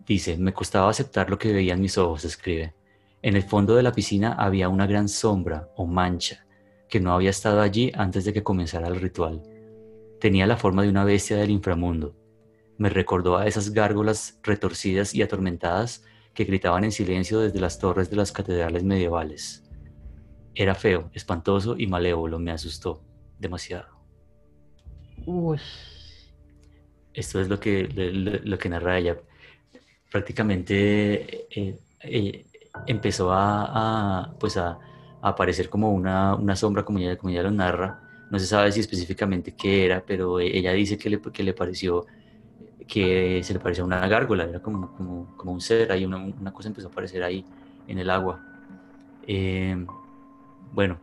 [0.04, 2.74] Dice, me costaba aceptar lo que veía en mis ojos, escribe.
[3.22, 6.46] En el fondo de la piscina había una gran sombra o mancha
[6.88, 9.42] que no había estado allí antes de que comenzara el ritual.
[10.20, 12.14] Tenía la forma de una bestia del inframundo.
[12.78, 16.02] Me recordó a esas gárgolas retorcidas y atormentadas
[16.36, 19.64] que gritaban en silencio desde las torres de las catedrales medievales.
[20.54, 23.02] Era feo, espantoso y malévolo, me asustó
[23.38, 23.88] demasiado.
[25.24, 25.58] Uy.
[27.14, 29.16] Esto es lo que, lo, lo que narra ella.
[30.10, 32.46] Prácticamente eh, eh,
[32.86, 34.78] empezó a, a, pues a,
[35.22, 38.02] a aparecer como una, una sombra, como ella, como ella lo narra.
[38.30, 42.06] No se sabe si específicamente qué era, pero ella dice que le, que le pareció
[42.86, 44.92] que se le parecía una gárgola, era como,
[45.36, 47.44] como, un ser, ahí una, una cosa empezó a aparecer ahí
[47.88, 48.40] en el agua.
[49.26, 49.84] Eh,
[50.72, 50.98] bueno,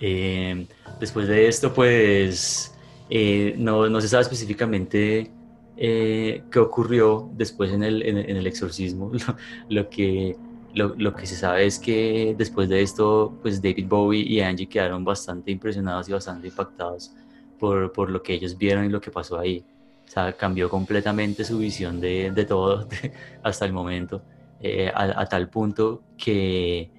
[0.00, 0.66] eh,
[0.98, 2.74] después de esto, pues
[3.10, 5.30] eh, no, no se sabe específicamente
[5.76, 9.10] eh, qué ocurrió después en el, en el, en el exorcismo.
[9.68, 10.36] Lo, lo que,
[10.74, 14.68] lo, lo, que se sabe es que después de esto, pues David Bowie y Angie
[14.68, 17.12] quedaron bastante impresionados y bastante impactados
[17.58, 19.64] por, por lo que ellos vieron y lo que pasó ahí.
[20.10, 22.88] O sea, cambió completamente su visión de, de todo
[23.44, 24.22] hasta el momento,
[24.60, 26.90] eh, a, tal punto que,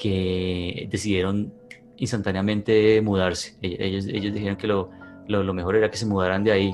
[0.00, 1.52] que decidieron
[1.96, 3.56] instantáneamente mudarse.
[3.60, 4.88] Ellos, ellos dijeron que lo,
[5.26, 6.72] lo, mejor era que se mudaran de ahí.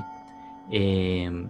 [0.71, 1.47] Eh,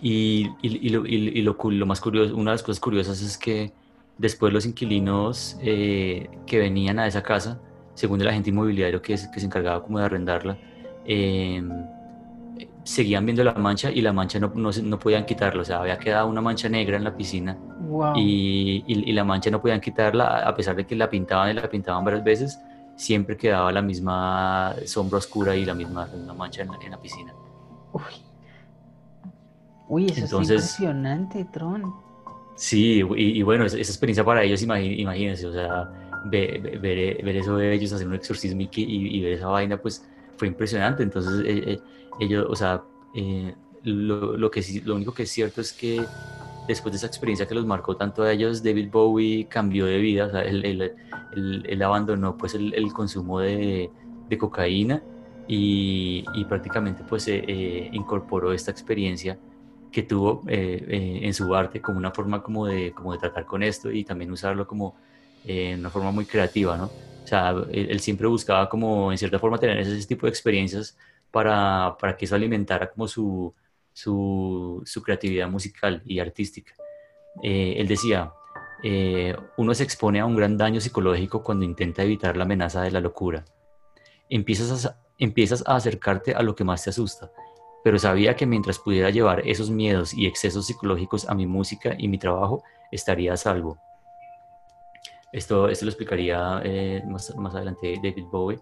[0.00, 3.72] y, y, lo, y lo, más curioso, una de las cosas curiosas es que
[4.18, 7.60] después los inquilinos eh, que venían a esa casa,
[7.94, 10.58] según el agente inmobiliario que, es, que se encargaba como de arrendarla,
[11.04, 11.60] eh,
[12.84, 15.98] seguían viendo la mancha y la mancha no, no, no, podían quitarla, o sea, había
[15.98, 18.12] quedado una mancha negra en la piscina wow.
[18.14, 21.54] y, y, y, la mancha no podían quitarla, a pesar de que la pintaban y
[21.54, 22.60] la pintaban varias veces,
[22.96, 26.90] siempre quedaba la misma sombra oscura y la misma, la misma mancha en la, en
[26.90, 27.34] la piscina.
[27.92, 28.02] Uy.
[29.88, 31.94] Uy, eso Entonces, es impresionante, Tron.
[32.56, 35.90] Sí, y, y, bueno, esa, esa, experiencia para ellos, imagínense, o sea,
[36.24, 40.48] ver, ver, ver, eso de ellos hacer un exorcismo y, ver esa vaina, pues fue
[40.48, 41.02] impresionante.
[41.02, 41.80] Entonces, eh, eh,
[42.16, 46.12] ellos, o sea, eh, lo, lo, que sí, lo único que es cierto es que
[46.66, 50.26] después de esa experiencia que los marcó tanto a ellos, David Bowie cambió de vida,
[50.26, 50.94] o sea, él, él-
[51.30, 53.94] él- él abandonó pues el, el consumo de,
[54.26, 55.06] de cocaína
[55.46, 59.40] y, y prácticamente pues eh, eh, incorporó esta experiencia
[59.90, 63.44] que tuvo eh, eh, en su arte como una forma como de, como de tratar
[63.46, 64.96] con esto y también usarlo como
[65.42, 66.86] eh, una forma muy creativa, ¿no?
[66.86, 70.96] O sea, él siempre buscaba como en cierta forma tener ese tipo de experiencias
[71.34, 73.52] para, para que eso alimentara como su,
[73.92, 76.72] su, su creatividad musical y artística.
[77.42, 78.32] Eh, él decía,
[78.84, 82.92] eh, uno se expone a un gran daño psicológico cuando intenta evitar la amenaza de
[82.92, 83.44] la locura.
[84.30, 87.32] Empiezas a, empiezas a acercarte a lo que más te asusta,
[87.82, 92.06] pero sabía que mientras pudiera llevar esos miedos y excesos psicológicos a mi música y
[92.06, 93.76] mi trabajo, estaría a salvo.
[95.32, 98.60] Esto, esto lo explicaría eh, más, más adelante David Bowie,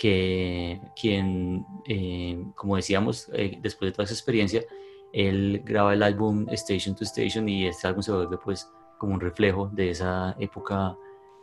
[0.00, 4.64] que quien, eh, como decíamos, eh, después de toda esa experiencia,
[5.12, 9.20] él graba el álbum Station to Station y este álbum se vuelve pues como un
[9.20, 10.96] reflejo de esa época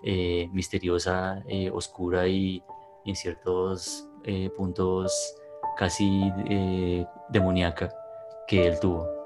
[0.04, 2.63] eh, misteriosa, oscura y
[3.06, 4.10] en ciertos
[4.56, 5.36] puntos
[5.78, 6.32] casi
[7.30, 7.93] demoníaca
[8.48, 9.16] que él tuvo.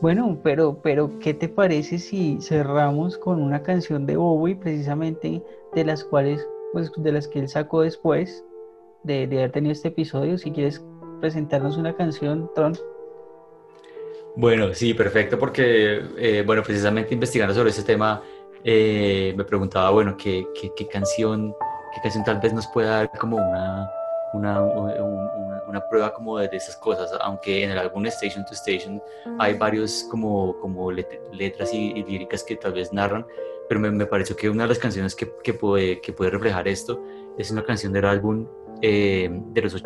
[0.00, 5.42] Bueno, pero, pero ¿qué te parece si cerramos con una canción de Bowie, precisamente
[5.74, 8.42] de las cuales, pues, de las que él sacó después
[9.02, 10.38] de, de haber tenido este episodio?
[10.38, 10.82] Si quieres
[11.20, 12.78] presentarnos una canción, Tron.
[14.36, 18.22] Bueno, sí, perfecto, porque, eh, bueno, precisamente investigando sobre ese tema,
[18.64, 21.54] eh, me preguntaba, bueno, ¿qué, qué, qué canción,
[21.94, 23.90] qué canción tal vez nos pueda dar como una,
[24.32, 28.44] una, un- una, una prueba como de, de esas cosas, aunque en el álbum Station
[28.44, 29.02] to Station
[29.38, 33.26] hay varios como, como let- letras y, y líricas que tal vez narran,
[33.68, 36.66] pero me, me pareció que una de las canciones que, que, puede, que puede reflejar
[36.68, 37.00] esto
[37.38, 38.46] es una canción del álbum,
[38.82, 39.82] eh, de los,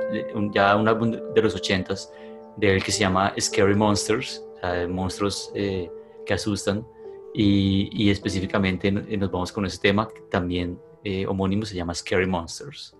[0.52, 2.12] ya un álbum de los ochentas,
[2.56, 5.90] de él que se llama Scary Monsters, o sea, de monstruos eh,
[6.24, 6.86] que asustan,
[7.34, 12.26] y, y específicamente nos vamos con ese tema, que también eh, homónimo se llama Scary
[12.26, 12.96] Monsters.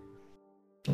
[0.86, 0.92] She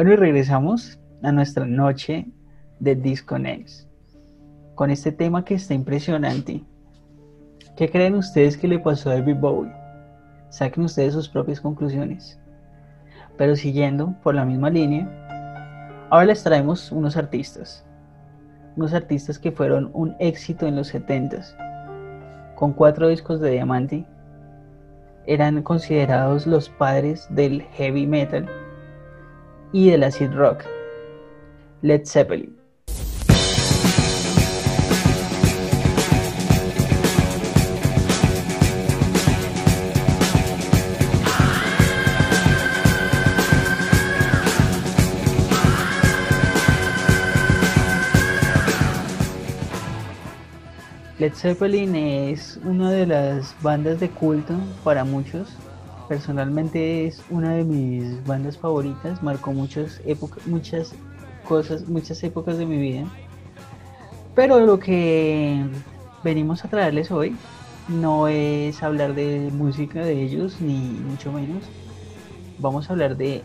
[0.00, 2.26] Bueno, y regresamos a nuestra noche
[2.78, 3.86] de Disconnects
[4.74, 6.64] con este tema que está impresionante.
[7.76, 9.70] ¿Qué creen ustedes que le pasó a David Bowie?
[10.48, 12.40] Saquen ustedes sus propias conclusiones.
[13.36, 15.06] Pero siguiendo por la misma línea,
[16.08, 17.84] ahora les traemos unos artistas.
[18.76, 21.54] Unos artistas que fueron un éxito en los 70s,
[22.54, 24.06] con cuatro discos de diamante.
[25.26, 28.48] Eran considerados los padres del heavy metal
[29.72, 30.64] y del acid rock.
[31.82, 32.56] Led Zeppelin.
[51.18, 55.48] Led Zeppelin es una de las bandas de culto para muchos.
[56.10, 59.22] Personalmente es una de mis bandas favoritas.
[59.22, 60.92] Marcó muchas épocas, muchas
[61.44, 63.04] cosas, muchas épocas de mi vida.
[64.34, 65.64] Pero lo que
[66.24, 67.36] venimos a traerles hoy
[67.86, 71.62] no es hablar de música de ellos, ni mucho menos.
[72.58, 73.44] Vamos a hablar de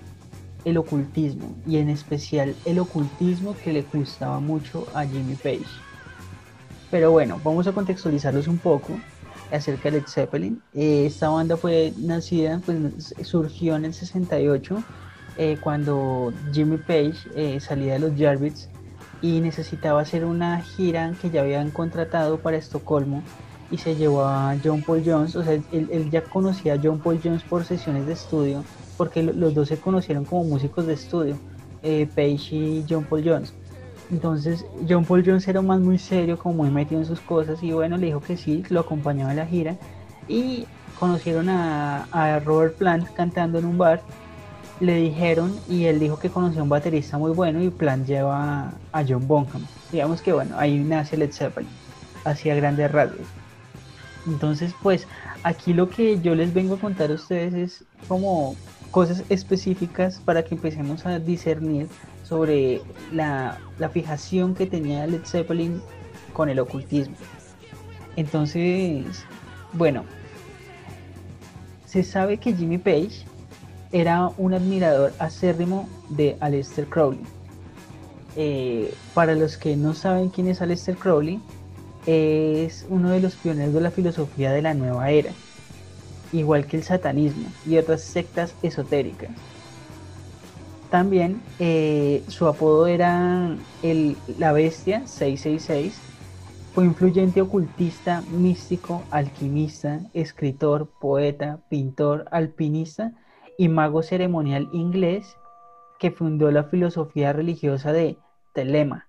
[0.63, 5.67] el ocultismo y en especial el ocultismo que le gustaba mucho a Jimmy Page.
[6.89, 8.93] Pero bueno, vamos a contextualizarlos un poco
[9.57, 10.61] acerca de Led Zeppelin.
[10.73, 14.83] Eh, esta banda fue nacida, pues surgió en el 68
[15.37, 18.69] eh, cuando Jimmy Page eh, salía de los Jarvis
[19.21, 23.23] y necesitaba hacer una gira que ya habían contratado para Estocolmo
[23.69, 25.35] y se llevó a John Paul Jones.
[25.35, 28.63] O sea, él, él ya conocía a John Paul Jones por sesiones de estudio
[28.97, 31.37] porque lo- los dos se conocieron como músicos de estudio,
[31.81, 33.53] eh, Page y John Paul Jones.
[34.11, 37.71] Entonces John Paul Jones era más muy serio, como muy metido en sus cosas y
[37.71, 39.75] bueno, le dijo que sí, lo acompañaba en la gira
[40.27, 40.65] y
[40.99, 44.01] conocieron a, a Robert Plant cantando en un bar,
[44.79, 48.73] le dijeron y él dijo que conocía a un baterista muy bueno y Plant lleva
[48.91, 49.65] a John Bonham.
[49.91, 51.69] Digamos que bueno, ahí nace Led Zeppelin,
[52.25, 53.25] hacia grandes rasgos.
[54.27, 55.07] Entonces pues
[55.43, 58.55] aquí lo que yo les vengo a contar a ustedes es como
[58.91, 61.87] cosas específicas para que empecemos a discernir
[62.27, 62.81] sobre
[63.13, 65.81] la, la fijación que tenía Led Zeppelin
[66.33, 67.15] con el ocultismo.
[68.15, 69.23] Entonces,
[69.73, 70.03] bueno,
[71.85, 73.25] se sabe que Jimmy Page
[73.91, 77.21] era un admirador acérrimo de Aleister Crowley.
[78.35, 81.39] Eh, para los que no saben quién es Aleister Crowley,
[82.05, 85.31] es uno de los pioneros de la filosofía de la nueva era,
[86.33, 89.29] igual que el satanismo y otras sectas esotéricas.
[90.95, 96.01] También eh, su apodo era el, la bestia 666.
[96.73, 103.11] Fue influyente ocultista, místico, alquimista, escritor, poeta, pintor, alpinista
[103.57, 105.35] y mago ceremonial inglés
[105.99, 108.17] que fundó la filosofía religiosa de
[108.53, 109.05] Telema.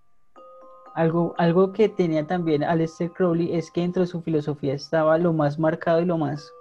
[0.93, 5.33] Algo, algo que tenía también Aleister Crowley es que dentro de su filosofía estaba lo
[5.33, 6.53] más marcado y lo más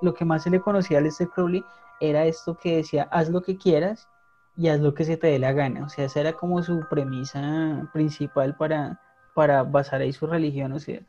[0.00, 1.64] lo que más se le conocía a Aleister Crowley
[2.00, 4.08] era esto que decía haz lo que quieras
[4.56, 5.84] y haz lo que se te dé la gana.
[5.84, 8.98] O sea, esa era como su premisa principal para,
[9.34, 11.00] para basar ahí su religión, o sea,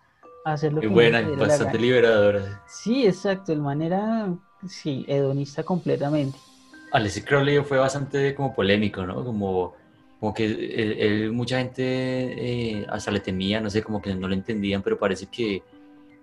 [0.45, 1.85] hacer lo que buena, se diera la bastante gana.
[1.85, 2.61] liberadora.
[2.67, 4.33] Sí, exacto, el man era,
[4.67, 6.37] sí, hedonista completamente.
[6.91, 9.23] Aleister Crowley fue bastante como polémico, ¿no?
[9.25, 9.73] Como,
[10.19, 11.83] como que él- él- mucha gente
[12.81, 15.63] eh, hasta le temía, no sé, como que no lo entendían, pero parece que,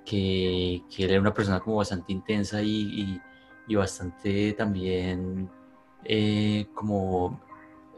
[0.04, 2.70] que, que él era una persona como bastante intensa y,
[3.02, 3.20] y-
[3.68, 5.48] y bastante también
[6.04, 7.40] eh, como,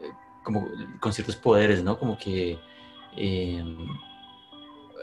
[0.01, 0.11] eh,
[0.43, 0.67] como
[0.99, 1.97] con ciertos poderes, ¿no?
[1.97, 2.59] Como que
[3.15, 3.63] eh,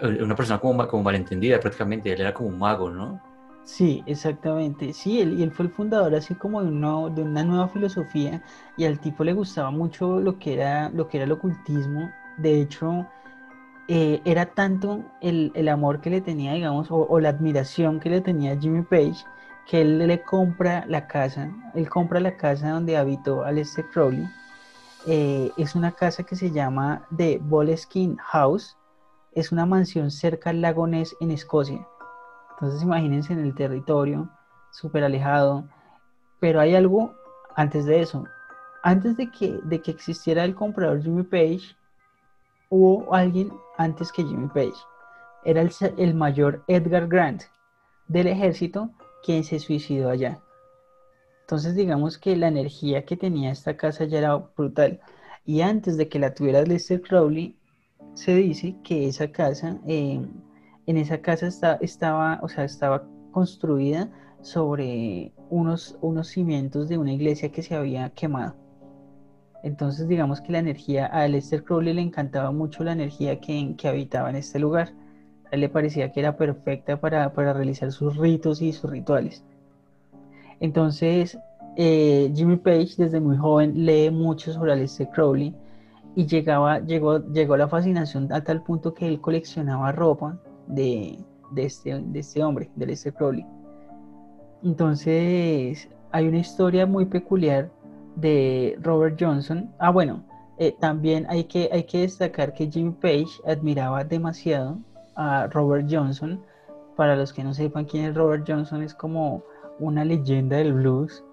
[0.03, 3.21] una persona como, como malentendida prácticamente, él era como un mago, ¿no?
[3.65, 4.93] Sí, exactamente.
[4.93, 8.43] Sí, él, y él fue el fundador así como de una, de una nueva filosofía
[8.77, 12.11] y al tipo le gustaba mucho lo que era, lo que era el ocultismo.
[12.39, 13.07] De hecho,
[13.89, 18.21] era tanto el, el amor que le tenía, digamos, o, o la admiración que le
[18.21, 19.25] tenía a Jimmy Page,
[19.67, 24.29] que él le compra la casa, él compra la casa donde habitó Aleister Crowley.
[25.07, 28.77] Eh, es una casa que se llama The Boleskine House.
[29.33, 31.87] Es una mansión cerca al lago Ness en Escocia.
[32.53, 34.29] Entonces imagínense en el territorio,
[34.71, 35.65] súper alejado.
[36.41, 37.15] Pero hay algo
[37.57, 38.25] antes de eso.
[38.83, 41.77] Antes de que, de que existiera el comprador Jimmy Page,
[42.71, 44.75] hubo alguien antes que Jimmy Page.
[45.45, 47.43] Era el, el mayor Edgar Grant
[48.09, 48.91] del ejército
[49.23, 50.41] quien se suicidó allá.
[51.43, 55.01] Entonces digamos que la energía que tenía esta casa ya era brutal.
[55.45, 57.57] Y antes de que la tuviera Lester Crowley,
[58.15, 60.21] se dice que esa casa, eh,
[60.87, 64.11] en esa casa está- estaba, o sea, estaba construida
[64.43, 68.55] sobre unos, unos cimientos de una iglesia que se había quemado.
[69.63, 73.89] Entonces, digamos que la energía, a Lester Crowley le encantaba mucho la energía que, que
[73.89, 74.93] habitaba en este lugar.
[75.53, 79.43] Le parecía que era perfecta para, para realizar sus ritos y sus rituales.
[80.61, 81.39] Entonces,
[81.77, 85.55] eh, Jimmy Page desde muy joven lee mucho sobre Aleister Crowley
[86.15, 91.19] y llegaba, llegó, llegó la fascinación a tal punto que él coleccionaba ropa de,
[91.53, 93.47] de este, de este hombre, de Aleister Crowley.
[94.63, 97.71] Entonces, hay una historia muy peculiar
[98.17, 99.71] de Robert Johnson.
[99.79, 100.23] Ah, bueno,
[100.59, 104.79] eh, también hay que, hay que destacar que Jimmy Page admiraba demasiado
[105.15, 106.43] a Robert Johnson.
[106.97, 109.43] Para los que no sepan quién es Robert Johnson, es como
[109.79, 111.25] una leyenda del blues,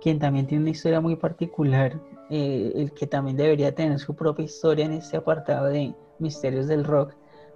[0.00, 1.98] quien también tiene una historia muy particular,
[2.30, 6.84] eh, el que también debería tener su propia historia en este apartado de misterios del
[6.84, 7.14] rock,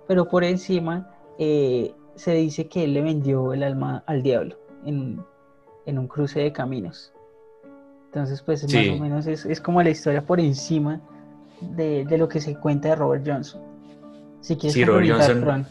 [0.08, 5.22] pero por encima eh, se dice que él le vendió el alma al diablo en,
[5.86, 7.12] en un cruce de caminos.
[8.06, 8.76] Entonces, pues Sí.
[8.76, 11.00] más o menos es, es como la historia por encima
[11.60, 13.62] de, de lo que se cuenta de Robert Johnson.
[14.40, 15.66] Si quieres Sí, Robert Johnson.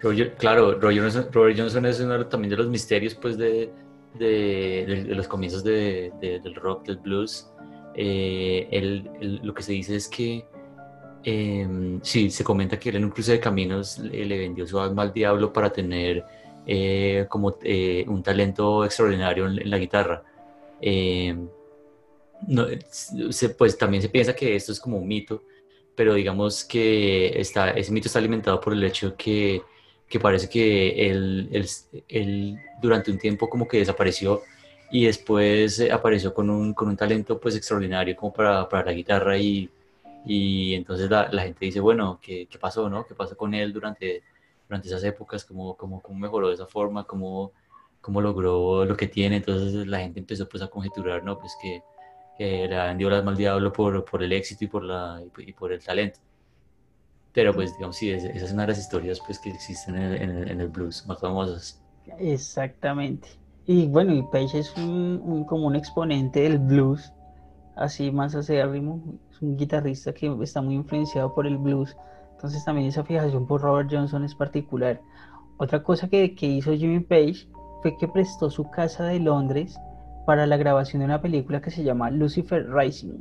[0.00, 3.70] Roger- claro, Robert Johnson, Robert Johnson es uno también de los misterios pues, de,
[4.18, 7.48] de, de- de los comienzos de- de- del rock, del blues.
[7.94, 10.44] Eh, él- él- lo que se dice es que,
[11.24, 14.78] eh, sí, se comenta que él en un cruce de caminos le, le vendió su
[14.80, 16.24] alma al diablo para tener
[16.66, 20.22] eh, como eh, un talento extraordinario en, en la guitarra.
[20.80, 21.36] Eh,
[22.48, 25.42] no, se- pues también se piensa que esto es como un mito,
[25.94, 29.62] pero digamos que está, ese mito está alimentado por el hecho que,
[30.08, 31.66] que parece que él, él-
[32.08, 34.42] él durante un tiempo como que desapareció
[34.90, 39.38] y después apareció con un, con un talento pues extraordinario como para, para la guitarra
[39.38, 39.70] y,
[40.26, 43.04] y entonces la, la gente dice, bueno, ¿qué, qué pasó, no?
[43.06, 44.22] ¿Qué pasó con él durante,
[44.68, 45.44] durante esas épocas?
[45.44, 47.04] ¿Cómo, cómo, cómo mejoró de esa forma?
[47.04, 47.52] ¿Cómo,
[48.00, 49.36] cómo logró lo que tiene?
[49.36, 51.38] Entonces la gente empezó pues a conjeturar, ¿no?
[51.38, 51.80] Pues que,
[52.38, 55.72] le habían dio las mal diablo por, por el éxito y por, la, y por-
[55.72, 56.20] el talento.
[57.34, 60.02] Pero pues digamos, sí, es- esa es una de las historias pues que existen en
[60.02, 61.78] el, en en el blues más famosas.
[62.18, 63.28] Exactamente.
[63.66, 67.12] Y bueno, y Page es un, un- como un exponente del blues,
[67.76, 69.02] así más acérrimo,
[69.32, 71.96] es un guitarrista que está muy influenciado por el blues,
[72.32, 75.00] entonces también esa fijación por Robert Johnson es particular.
[75.58, 77.48] Otra cosa que, que hizo Jimmy Page
[77.82, 79.78] fue que prestó su casa de Londres
[80.26, 83.18] para la grabación de una película que se llama Lucifer Rising.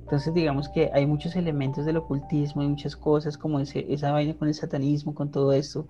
[0.00, 4.34] Entonces digamos que hay muchos elementos del ocultismo y muchas cosas como ese, esa vaina
[4.34, 5.86] con el satanismo, con todo esto.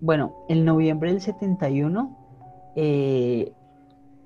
[0.00, 3.52] Bueno, en noviembre del 71, eh,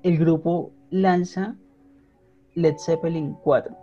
[0.03, 1.55] el grupo lanza
[2.55, 3.75] Led Zeppelin 4.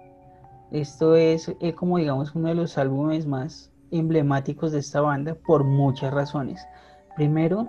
[0.72, 5.64] Esto es eh, como digamos uno de los álbumes más emblemáticos de esta banda por
[5.64, 6.66] muchas razones.
[7.14, 7.68] Primero,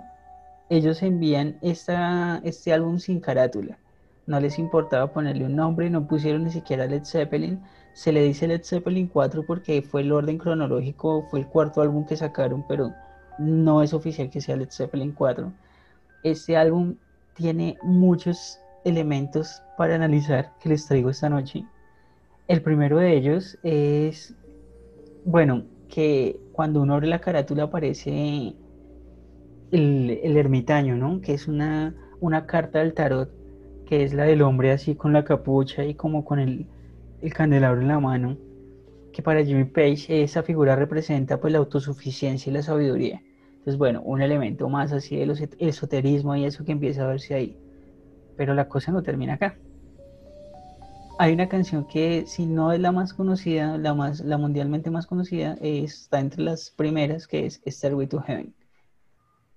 [0.70, 3.78] ellos envían este álbum sin carátula.
[4.26, 7.62] No les importaba ponerle un nombre, no pusieron ni siquiera Led Zeppelin.
[7.94, 12.04] Se le dice Led Zeppelin 4 porque fue el orden cronológico, fue el cuarto álbum
[12.04, 12.92] que sacaron, pero
[13.38, 15.50] no es oficial que sea Led Zeppelin 4.
[16.22, 16.96] Este álbum
[17.34, 21.64] tiene muchos elementos para analizar que les traigo esta noche.
[22.48, 24.34] El primero de ellos es,
[25.24, 28.54] bueno, que cuando uno abre la carátula aparece
[29.70, 31.20] el, el ermitaño, ¿no?
[31.20, 33.30] Que es una, una carta del tarot,
[33.86, 36.66] que es la del hombre así con la capucha y como con el,
[37.22, 38.36] el candelabro en la mano,
[39.12, 43.22] que para Jimmy Page esa figura representa pues la autosuficiencia y la sabiduría.
[43.58, 47.56] Entonces, bueno, un elemento más así del esoterismo y eso que empieza a verse ahí.
[48.36, 49.56] Pero la cosa no termina acá.
[51.18, 55.06] Hay una canción que, si no es la más conocida, la, más, la mundialmente más
[55.06, 58.54] conocida, está entre las primeras, que es Stairway to Heaven.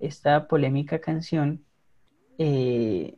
[0.02, 1.64] Esta polémica canción
[2.38, 3.16] eh,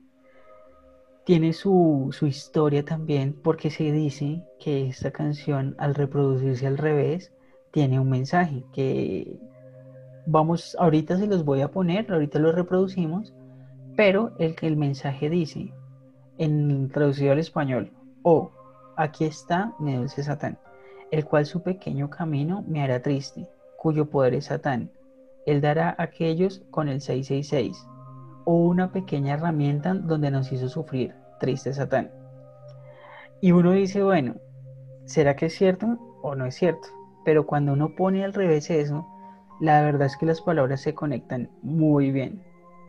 [1.26, 7.32] tiene su, su historia también, porque se dice que esta canción, al reproducirse al revés,
[7.72, 9.40] tiene un mensaje que
[10.26, 13.34] vamos, ahorita se los voy a poner, ahorita lo reproducimos,
[13.96, 15.74] pero el que el mensaje dice,
[16.38, 17.92] en traducido al español,
[18.24, 18.52] oh,
[18.96, 20.58] aquí está mi dulce Satán,
[21.12, 24.92] el cual su pequeño camino me hará triste, cuyo poder es Satán.
[25.46, 27.86] Él dará a aquellos con el 666,
[28.46, 32.12] o una pequeña herramienta donde nos hizo sufrir, triste Satán.
[33.42, 34.36] Y uno dice, bueno,
[35.06, 36.88] ¿será que es cierto o no es cierto?
[37.26, 39.06] Pero cuando uno pone al revés eso,
[39.60, 42.42] la verdad es que las palabras se conectan muy bien.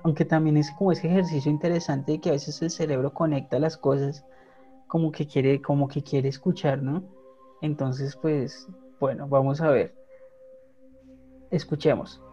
[0.03, 3.77] Aunque también es como ese ejercicio interesante de que a veces el cerebro conecta las
[3.77, 4.25] cosas
[4.87, 7.03] como que quiere, como que quiere escuchar, ¿no?
[7.63, 8.69] Entonces, pues,
[9.01, 9.95] bueno, vamos a ver.
[11.51, 12.24] Escuchemos.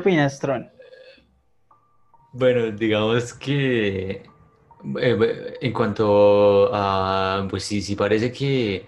[0.00, 0.70] Opinas, Tron?
[2.32, 4.22] Bueno, digamos que
[5.00, 8.86] eh, en cuanto a, pues sí, sí parece que,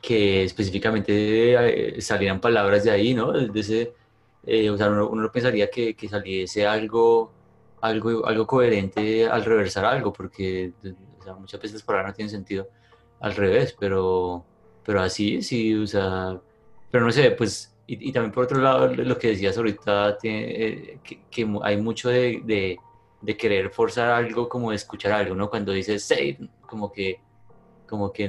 [0.00, 3.32] que específicamente eh, salieran palabras de ahí, ¿no?
[3.32, 3.94] De ese,
[4.46, 7.32] eh, o sea, uno, uno pensaría que, que saliese algo,
[7.80, 10.72] algo, algo coherente al reversar algo, porque
[11.18, 12.68] o sea, muchas veces las palabras no tienen sentido
[13.20, 14.44] al revés, pero,
[14.84, 16.40] pero así, sí, o sea,
[16.90, 20.66] pero no sé, pues, y, y también por otro lado, lo que decías ahorita, tiene,
[20.66, 22.78] eh, que, hay mucho de, de,
[23.20, 25.50] de querer forzar algo, como de escuchar algo, ¿no?
[25.50, 27.20] Cuando dices save, como que,
[27.86, 28.28] como que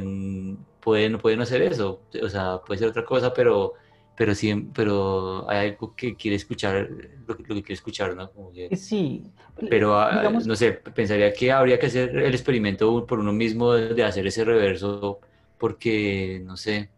[0.79, 3.73] pueden, pueden hacer eso, o sea, puede ser otra cosa, pero,
[4.15, 6.89] pero sí, pero hay algo que quiere escuchar,
[7.27, 8.31] lo, que- lo que quiere escuchar, ¿no?
[8.31, 9.23] Como que- Eh, Sí,
[9.69, 13.73] pero, ah, digamos- no sé, pensaría que habría que hacer el experimento por uno mismo
[13.73, 15.19] de hacer ese reverso,
[15.57, 16.89] porque, no sé,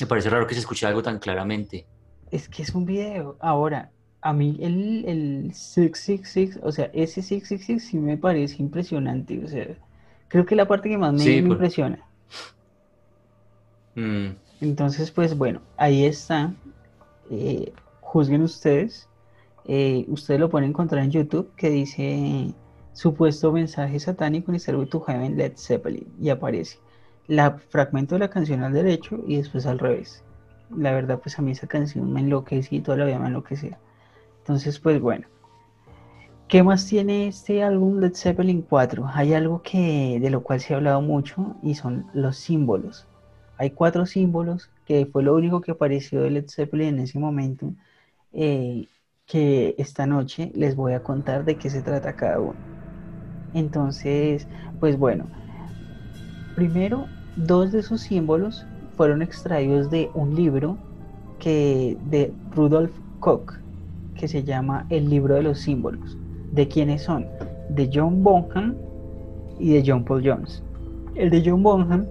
[0.00, 1.86] me parece raro que se escuche algo tan claramente.
[2.30, 3.36] Es que es un video.
[3.40, 3.90] Ahora,
[4.20, 9.42] a mí el, el 666, o sea, ese 666 sí me parece impresionante.
[9.44, 9.66] O sea,
[10.28, 12.04] creo que es la parte que más me, Sí, me impresiona.
[13.94, 14.30] Mm,
[14.60, 16.52] Entonces, pues bueno, ahí está.
[17.30, 19.08] Eh, juzguen ustedes.
[19.64, 22.54] Eh, ustedes lo pueden encontrar en YouTube que dice
[22.92, 26.78] supuesto mensaje satánico en Stairway to Heaven Led Zeppelin y aparece
[27.26, 30.24] la fragmento de la canción al derecho y después al revés.
[30.68, 33.78] La verdad, pues a mí esa canción me enloquece y toda la vida me enloquece.
[34.44, 35.28] Entonces, pues bueno.
[36.48, 39.06] ¿Qué más tiene este álbum Led Zeppelin 4?
[39.12, 43.08] Hay algo que de lo cual se ha hablado mucho y son los símbolos.
[43.56, 47.74] Hay cuatro símbolos que fue lo único que apareció de Led Zeppelin en ese momento.
[48.32, 48.88] eh,
[49.26, 52.66] que esta noche les voy a contar de qué se trata cada uno.
[53.52, 54.48] Entonces,
[54.80, 55.30] pues bueno,
[56.54, 58.66] primero, dos de esos símbolos
[58.96, 60.78] fueron extraídos de un libro
[61.38, 63.52] que de Rudolf Koch,
[64.14, 66.16] que se llama El libro de los símbolos.
[66.52, 67.26] ¿De quiénes son?
[67.68, 68.74] De John Bonham
[69.58, 70.62] y de John Paul Jones.
[71.14, 72.06] El de John Bonham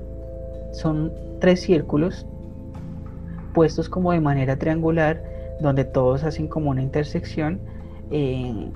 [0.73, 2.25] son tres círculos
[3.53, 5.23] puestos como de manera triangular,
[5.61, 7.59] donde todos hacen como una intersección,
[8.11, 8.69] eh,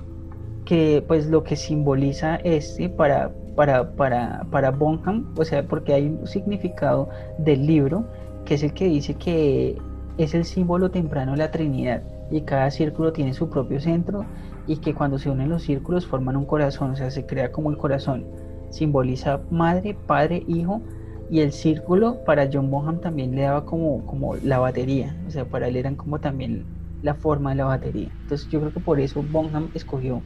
[0.64, 6.06] que pues lo que simboliza este para, para, para, para Bonham, o sea, porque hay
[6.06, 8.06] un significado del libro,
[8.44, 9.78] que es el que dice que
[10.18, 14.26] es el símbolo temprano de la Trinidad, y cada círculo tiene su propio centro,
[14.66, 17.70] y que cuando se unen los círculos forman un corazón, o sea, se crea como
[17.70, 18.26] el corazón,
[18.70, 20.82] simboliza madre, padre, hijo,
[21.30, 25.48] y el círculo para John Bonham también le daba como, como la batería, o sea,
[25.48, 26.66] para él eran como también
[27.02, 28.16] la forma de la batería.
[28.22, 30.24] Entonces yo creo que por eso Bonham escogió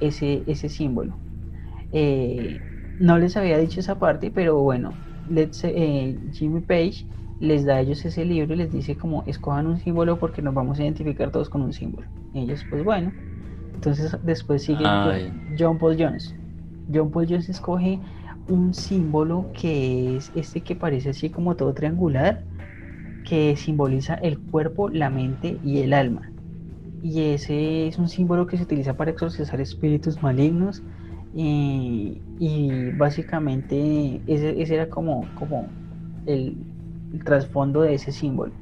[0.00, 1.18] ese, ese símbolo.
[1.92, 2.64] Eh,
[2.98, 7.06] no les había dicho esa parte, pero bueno, let's, eh, Jimmy Page
[7.38, 10.54] les da a ellos ese libro y les dice como escojan un símbolo porque nos
[10.54, 12.08] vamos a identificar todos con un símbolo.
[12.32, 13.16] Y ellos pues bueno,
[13.74, 16.34] entonces después sigue Ah, John- John Paul Jones.
[16.92, 18.02] John Paul Jones escoge
[18.46, 22.46] un símbolo que es este que parece así como todo triangular,
[23.22, 26.34] que simboliza el cuerpo, la mente y el alma.
[27.00, 30.84] Y ese es un símbolo que se utiliza para exorcizar espíritus malignos.
[31.32, 32.24] Y,
[32.94, 35.76] básicamente ese, ese era como, como
[36.26, 36.66] el,
[37.24, 38.54] trasfondo de ese símbolo.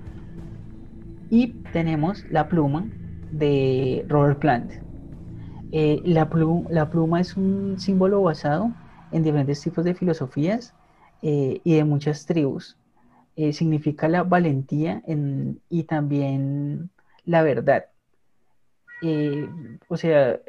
[1.28, 2.90] Y tenemos la pluma
[3.30, 4.72] de Robert Plant.
[5.72, 8.76] Eh, la, plu- la pluma es un símbolo basado
[9.10, 10.76] en diferentes tipos de filosofías
[11.22, 12.78] eh, y de muchas tribus.
[13.36, 16.90] Eh, significa la valentía en- y también
[17.24, 17.86] la verdad.
[19.88, 20.40] o sea,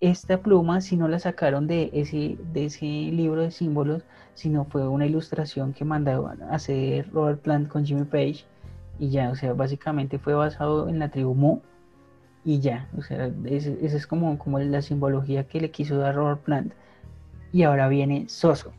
[0.00, 4.86] esta pluma si no la sacaron de ese, de ese libro de símbolos, sino fue
[4.86, 8.44] una ilustración que mandaron a hacer Robert Plant con Jimmy Page
[8.98, 11.60] y ya, o sea, básicamente fue basado en la tribu Mu
[12.44, 16.40] y ya, o sea, esa es como, como la simbología que le quiso dar Robert
[16.40, 16.72] Plant.
[17.52, 18.72] Y ahora viene Soso.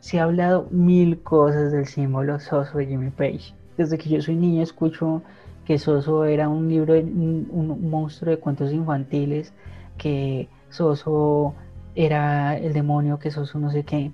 [0.00, 3.54] Se ha hablado mil cosas del símbolo Soso de Jimmy Page.
[3.76, 5.22] Desde que yo soy niño escucho
[5.64, 9.52] que Soso era un libro, un, un monstruo de cuentos infantiles,
[9.98, 11.54] que Soso
[11.94, 14.12] era el demonio, que Soso no sé qué.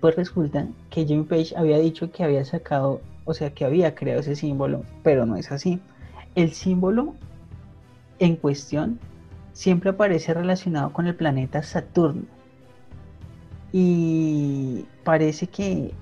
[0.00, 4.20] Pues resulta que Jimmy Page había dicho que había sacado, o sea, que había creado
[4.20, 5.80] ese símbolo, pero no es así.
[6.34, 7.14] El símbolo
[8.18, 8.98] en cuestión
[9.52, 12.24] siempre aparece relacionado con el planeta Saturno.
[13.72, 15.92] Y parece que,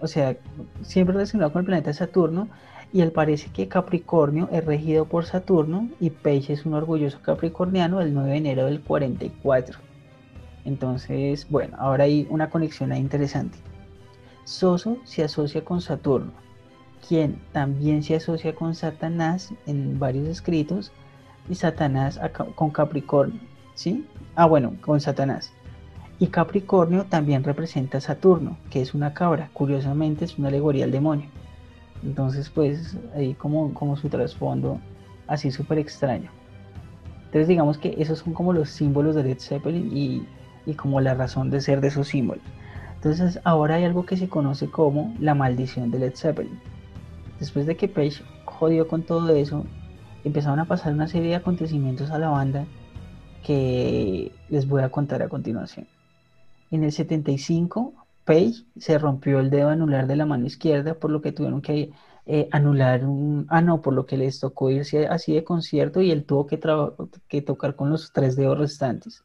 [0.00, 0.36] o sea,
[0.82, 2.48] siempre relacionado con el planeta Saturno.
[2.92, 8.00] Y él parece que Capricornio es regido por Saturno y Page es un orgulloso capricorniano
[8.00, 9.78] el 9 de enero del 44.
[10.64, 13.58] Entonces, bueno, ahora hay una conexión ahí interesante.
[14.44, 16.32] Soso se asocia con Saturno,
[17.06, 20.90] quien también se asocia con Satanás en varios escritos
[21.48, 22.20] y Satanás
[22.56, 23.40] con Capricornio,
[23.74, 24.06] ¿sí?
[24.34, 25.52] Ah, bueno, con Satanás.
[26.18, 30.90] Y Capricornio también representa a Saturno, que es una cabra, curiosamente es una alegoría al
[30.90, 31.28] demonio.
[32.02, 34.80] Entonces, pues, ahí como, como su trasfondo
[35.26, 36.30] así súper extraño.
[37.26, 40.26] Entonces, digamos que esos son como los símbolos de Led Zeppelin y,
[40.66, 42.42] y como la razón de ser de esos símbolos.
[42.96, 46.58] Entonces, ahora hay algo que se conoce como la maldición de Led Zeppelin.
[47.38, 49.64] Después de que Page jodió con todo eso,
[50.24, 52.66] empezaron a pasar una serie de acontecimientos a la banda
[53.44, 55.86] que les voy a contar a continuación.
[56.70, 57.94] En el 75,
[58.24, 61.92] Page se rompió el dedo anular de la mano izquierda, por lo que tuvieron que
[62.26, 63.46] eh, anular un...
[63.48, 66.60] Ah, no, por lo que les tocó irse así de concierto y él tuvo que,
[67.28, 69.24] que tocar con los tres dedos restantes.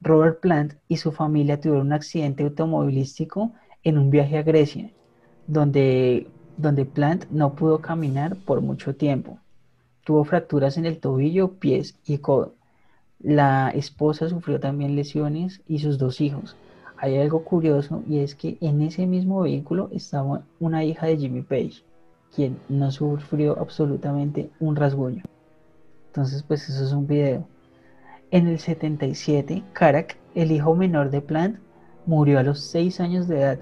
[0.00, 3.52] Robert Plant y su familia tuvieron un accidente automovilístico
[3.84, 4.90] en un viaje a Grecia,
[5.46, 9.38] donde, donde Plant no pudo caminar por mucho tiempo.
[10.04, 12.54] Tuvo fracturas en el tobillo, pies y codo.
[13.20, 16.56] La esposa sufrió también lesiones y sus dos hijos.
[17.02, 21.42] Hay algo curioso y es que en ese mismo vehículo estaba una hija de Jimmy
[21.42, 21.82] Page,
[22.32, 25.24] quien no sufrió absolutamente un rasguño.
[26.06, 27.44] Entonces, pues eso es un video.
[28.30, 31.58] En el 77, Karak, el hijo menor de Plant,
[32.06, 33.58] murió a los 6 años de edad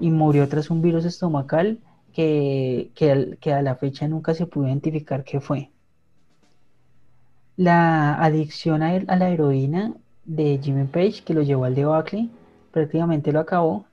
[0.00, 1.78] y murió tras un virus estomacal
[2.12, 5.70] que, que a la fecha nunca se pudo identificar qué fue.
[7.56, 9.94] La adicción a, a la heroína
[10.24, 12.28] de Jimmy Page, que lo llevó al debacle,
[12.72, 13.86] prácticamente lo acabó.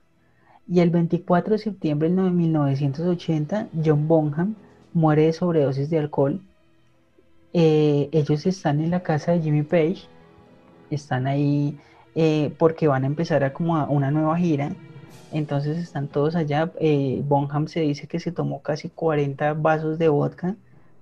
[0.68, 4.54] Y el 24 de septiembre de 1980, John Bonham
[4.92, 6.40] muere de sobredosis de alcohol.
[7.52, 10.08] Eh, ellos están en la casa de Jimmy Page,
[10.90, 11.78] están ahí
[12.14, 14.74] eh, porque van a empezar a como a una nueva gira.
[15.32, 16.72] Entonces están todos allá.
[16.80, 20.56] eh, Bonham se dice que se tomó casi 40 vasos de vodka,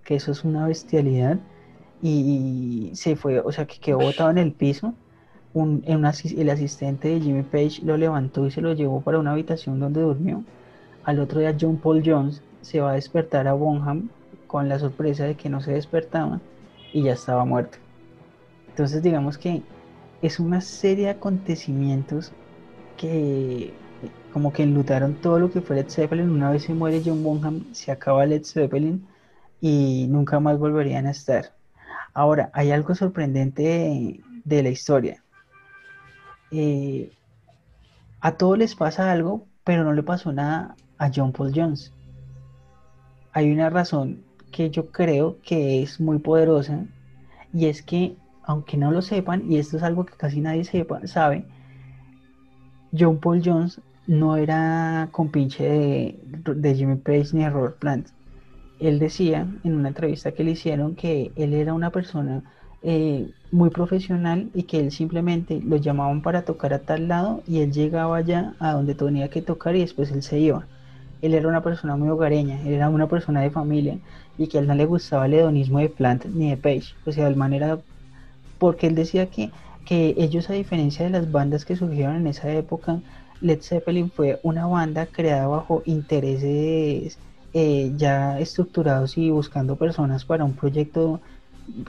[0.04, 1.38] que eso es una bestialidad
[2.02, 4.94] y se fue, o sea, que quedó botado en el piso.
[5.54, 9.80] Un, el asistente de Jimmy Page lo levantó y se lo llevó para una habitación
[9.80, 10.44] donde durmió.
[11.04, 14.08] Al otro día John Paul Jones se va a despertar a Bonham
[14.46, 16.40] con la sorpresa de que no se despertaba
[16.92, 17.78] y ya estaba muerto.
[18.68, 19.62] Entonces digamos que
[20.22, 22.32] es una serie de acontecimientos
[22.96, 23.74] que
[24.32, 26.30] como que enlutaron todo lo que fue Led Zeppelin.
[26.30, 29.06] Una vez se muere John Bonham, se acaba Led Zeppelin
[29.60, 31.54] y nunca más volverían a estar.
[32.14, 35.21] Ahora, hay algo sorprendente de, de la historia.
[36.52, 37.10] Eh,
[38.20, 41.92] a todos les pasa algo, pero no le pasó nada a John Paul Jones.
[43.32, 44.22] Hay una razón
[44.52, 46.84] que yo creo que es muy poderosa
[47.54, 51.06] y es que, aunque no lo sepan, y esto es algo que casi nadie sepa,
[51.06, 51.46] sabe,
[52.96, 56.20] John Paul Jones no era compinche de,
[56.54, 58.08] de Jimmy Page ni de Robert Plant.
[58.78, 62.42] Él decía en una entrevista que le hicieron que él era una persona
[62.82, 67.60] eh, muy profesional y que él simplemente lo llamaban para tocar a tal lado y
[67.60, 70.66] él llegaba allá a donde tenía que tocar y después él se iba.
[71.20, 73.98] Él era una persona muy hogareña, él era una persona de familia
[74.38, 76.94] y que a él no le gustaba el hedonismo de Plant ni de Page.
[77.06, 77.78] O sea, de manera
[78.58, 79.50] porque él decía que,
[79.84, 83.00] que ellos a diferencia de las bandas que surgieron en esa época,
[83.40, 87.18] Led Zeppelin fue una banda creada bajo intereses
[87.52, 91.20] eh, ya estructurados y buscando personas para un proyecto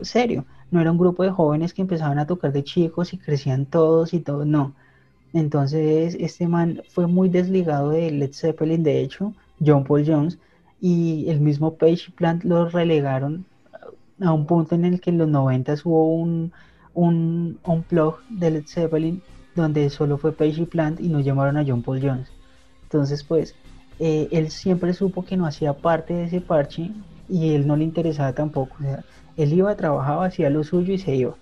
[0.01, 0.45] serio.
[0.73, 4.11] No era un grupo de jóvenes que empezaban a tocar de chicos y crecían todos
[4.15, 4.73] y todo, no.
[5.31, 10.39] Entonces este man fue muy desligado de Led Zeppelin, de hecho, John Paul Jones,
[10.81, 13.45] y el mismo Page Plant lo relegaron
[14.19, 16.51] a un punto en el que en los 90 hubo un,
[16.95, 19.21] un unplug de Led Zeppelin
[19.53, 22.29] donde solo fue Page y Plant y no llamaron a John Paul Jones.
[22.85, 23.53] Entonces, pues,
[23.99, 26.89] eh, él siempre supo que no hacía parte de ese parche
[27.29, 28.75] y él no le interesaba tampoco.
[28.79, 29.03] O sea,
[29.35, 31.37] él iba, trabajaba, hacía lo suyo y se iba.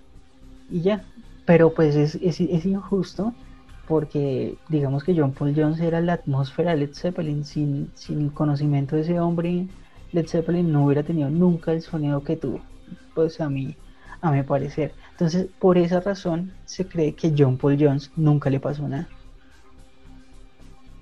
[0.68, 1.08] Y ya.
[1.44, 3.36] Pero pues es, es, es injusto
[3.84, 7.44] porque digamos que John Paul Jones era la atmósfera de Led Zeppelin.
[7.44, 9.68] Sin, sin el conocimiento de ese hombre,
[10.12, 12.68] Led Zeppelin no hubiera tenido nunca el sonido que tuvo.
[13.14, 13.76] Pues a mí,
[14.20, 14.94] a mi parecer.
[15.12, 19.12] Entonces, por esa razón, se cree que John Paul Jones nunca le pasó nada.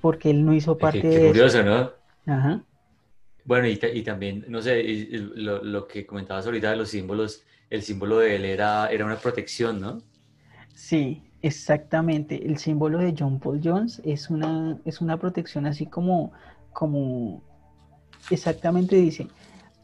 [0.00, 1.28] Porque él no hizo parte Qué, de qué eso.
[1.28, 1.90] curioso, ¿no?
[2.26, 2.64] Ajá.
[3.44, 4.82] Bueno, y, ta- y también, no sé,
[5.34, 9.80] lo, que comentabas ahorita de los símbolos, el símbolo de él era, era una protección,
[9.80, 10.02] ¿no?
[10.74, 12.46] Sí, exactamente.
[12.46, 16.32] El símbolo de John Paul Jones es una, es una protección así como,
[16.72, 17.42] como
[18.30, 19.28] exactamente dice,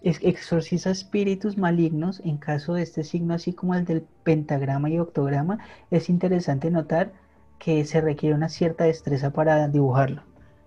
[0.02, 5.58] exorciza espíritus malignos en caso de este signo, así como el del pentagrama y octograma.
[5.90, 7.12] Es interesante notar
[7.58, 10.22] que se requiere una cierta destreza para dibujarlo,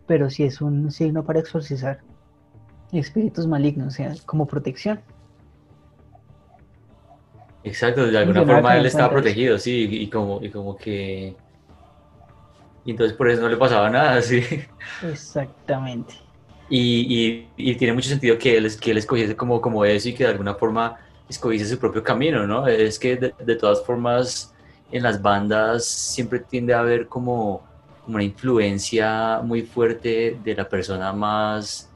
[0.08, 2.02] pero sí es un signo para exorcizar
[2.92, 5.02] espíritus malignos, o sea, como protección.
[7.64, 11.36] Exacto, de alguna forma él estaba protegido, sí, y como, y como que...
[12.86, 14.42] Y entonces por eso no le pasaba nada, sí.
[15.02, 16.16] Exactamente.
[16.68, 20.14] Y, y- y tiene mucho sentido que él, que él escogiese como, como eso y
[20.16, 22.68] que de alguna forma escogiese su propio camino, ¿no?
[22.68, 24.54] Es que de, de todas formas
[24.92, 27.66] en las bandas siempre tiende a haber como,
[28.02, 31.89] como una influencia muy fuerte de la persona más,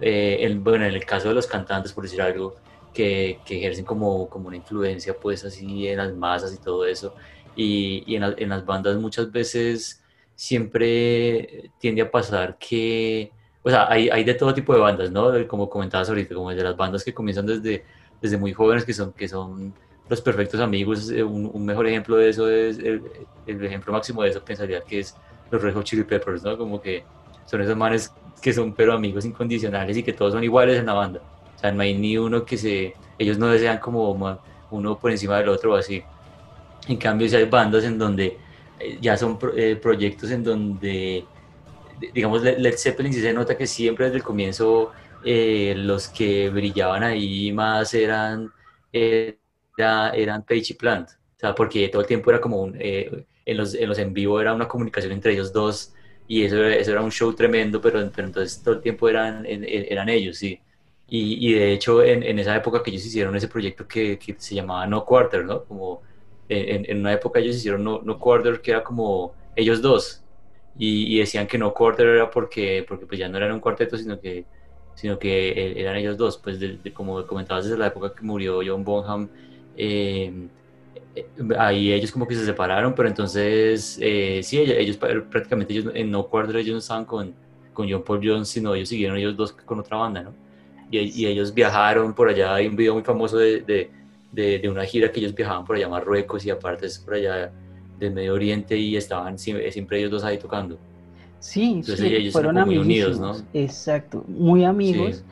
[0.00, 2.56] eh, el- bueno, en el caso de los cantantes, por decir algo,
[2.92, 7.14] que, que ejercen como, como una influencia pues así en las masas y todo eso.
[7.54, 10.02] Y, y en, la- en las bandas muchas veces
[10.34, 13.32] siempre tiende a pasar que
[13.62, 15.32] o sea, hay, hay de todo tipo de bandas, ¿no?
[15.48, 17.84] Como comentabas ahorita, como de las bandas que comienzan desde,
[18.20, 19.76] desde muy jóvenes, que son, que son
[20.08, 21.10] los perfectos amigos.
[21.10, 23.02] Eh, Un, un mejor ejemplo de eso es, el,
[23.44, 25.18] el ejemplo máximo de eso pensaría que es
[25.50, 26.56] los Red Hot Chili Peppers, ¿no?
[26.56, 27.08] Como que
[27.46, 30.94] son esos manes que son pero amigos incondicionales y que todos son iguales en la
[30.94, 31.22] banda.
[31.56, 33.00] O sea, no hay ni uno que se...
[33.18, 34.12] Ellos no desean como
[34.70, 36.10] uno por encima del otro o así.
[36.88, 38.44] En cambio, si hay bandas en donde
[38.78, 41.30] eh, ya son eh, proyectos en donde
[41.98, 44.92] di- digamos, Led Zeppelin sí se nota que siempre desde el comienzo
[45.22, 48.52] eh, los que brillaban ahí más eran,
[48.92, 51.10] era- eran Page y Plant.
[51.10, 54.12] O sea, porque todo el tiempo era como un, eh, en los, en los en
[54.14, 55.92] vivo era una comunicación entre ellos dos
[56.26, 60.08] y eso, eso era un show tremendo, pero, pero entonces todo el tiempo eran, eran
[60.08, 60.62] ellos, sí.
[61.08, 64.34] Y, y de hecho en, en esa época que ellos hicieron ese proyecto que, que
[64.38, 65.64] se llamaba No Quarter, ¿no?
[65.64, 66.02] Como
[66.48, 70.24] en, en una época ellos hicieron No, no Quarter que era como ellos dos,
[70.74, 73.96] y, y decían que no quarter era porque, porque pues ya no eran un cuarteto,
[73.96, 74.48] sino que,
[74.94, 78.24] sino que eh, eran ellos dos, pues de- de- como comentabas desde la época que
[78.24, 79.30] murió John Bonham,
[79.74, 80.50] eh,
[81.58, 86.26] ahí ellos como que se separaron, pero entonces eh, sí, ellos, prácticamente ellos en no
[86.26, 87.34] quarter ellos no estaban con,
[87.72, 90.34] con John Paul Jones, sino ellos siguieron ellos dos con otra banda, ¿no?
[90.90, 93.90] Y, y ellos viajaron por allá, hay un video muy famoso de, de,
[94.32, 97.14] de, de una gira que ellos viajaban por allá a Marruecos y aparte es por
[97.14, 97.52] allá
[97.98, 100.78] del Medio Oriente y estaban siempre, siempre ellos dos ahí tocando.
[101.38, 103.18] Sí, Entonces sí, ellos fueron muy unidos.
[103.20, 103.36] ¿no?
[103.54, 105.24] Exacto, muy amigos.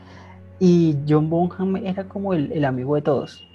[0.60, 3.46] Y John Bonham era como el, el amigo de todos.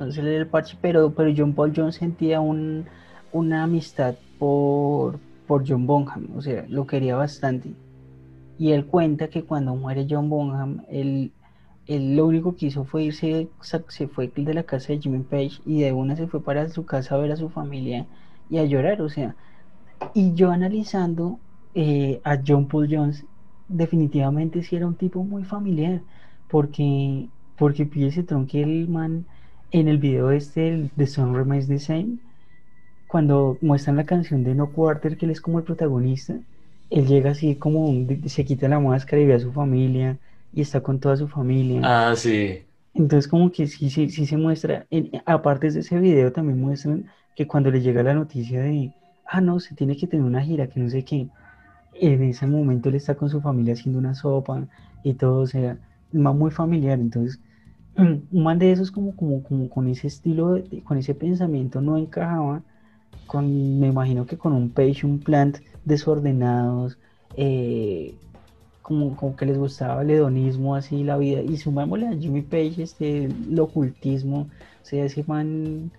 [0.00, 2.88] Entonces el parche, pero, pero John Paul Jones sentía un,
[3.30, 7.78] una amistad por, por John Bonham, o sea, lo quería bastante.
[8.56, 11.34] Y él cuenta que cuando muere John Bonham, él,
[11.86, 13.52] él lo único que hizo fue irse,
[13.88, 16.84] se fue de la casa de Jimmy Page y de una se fue para su
[16.86, 18.08] casa a ver a su familia
[18.48, 19.36] y a llorar, o sea.
[20.14, 21.42] Y yo analizando
[21.74, 23.26] eh, a John Paul Jones,
[23.68, 26.04] definitivamente sí era un tipo muy familiar,
[26.48, 29.26] porque, porque píllese tronque el man
[29.70, 32.18] en el video este de Sun Remains the Same,
[33.06, 36.40] cuando muestran la canción de No Quarter, que él es como el protagonista,
[36.90, 40.20] él llega así como, un- se quita la máscara y ve a su familia
[40.52, 41.92] y está con toda su familia.
[41.92, 42.66] Ah, sí.
[42.94, 47.06] Entonces como que sí, sí, sí se muestra, en- aparte de ese video también muestran
[47.34, 48.92] que cuando le llega la noticia de,
[49.24, 51.30] ah, no, se tiene que tener una gira, que no sé qué,
[51.92, 54.68] en ese momento él está con su familia haciendo una sopa
[55.02, 55.80] y todo, o sea,
[56.12, 57.40] man muy familiar, entonces
[57.96, 61.96] un man de esos como, como, como con ese estilo, de- con ese pensamiento no
[61.98, 62.64] encajaba
[63.26, 66.98] con, me imagino que con un page, un plant desordenados,
[67.34, 68.20] eh,
[68.82, 72.82] como, como que les gustaba el hedonismo, así la vida, y sumámosle a Jimmy Page
[72.82, 74.50] este, el ocultismo, o
[74.82, 75.92] sea, ese man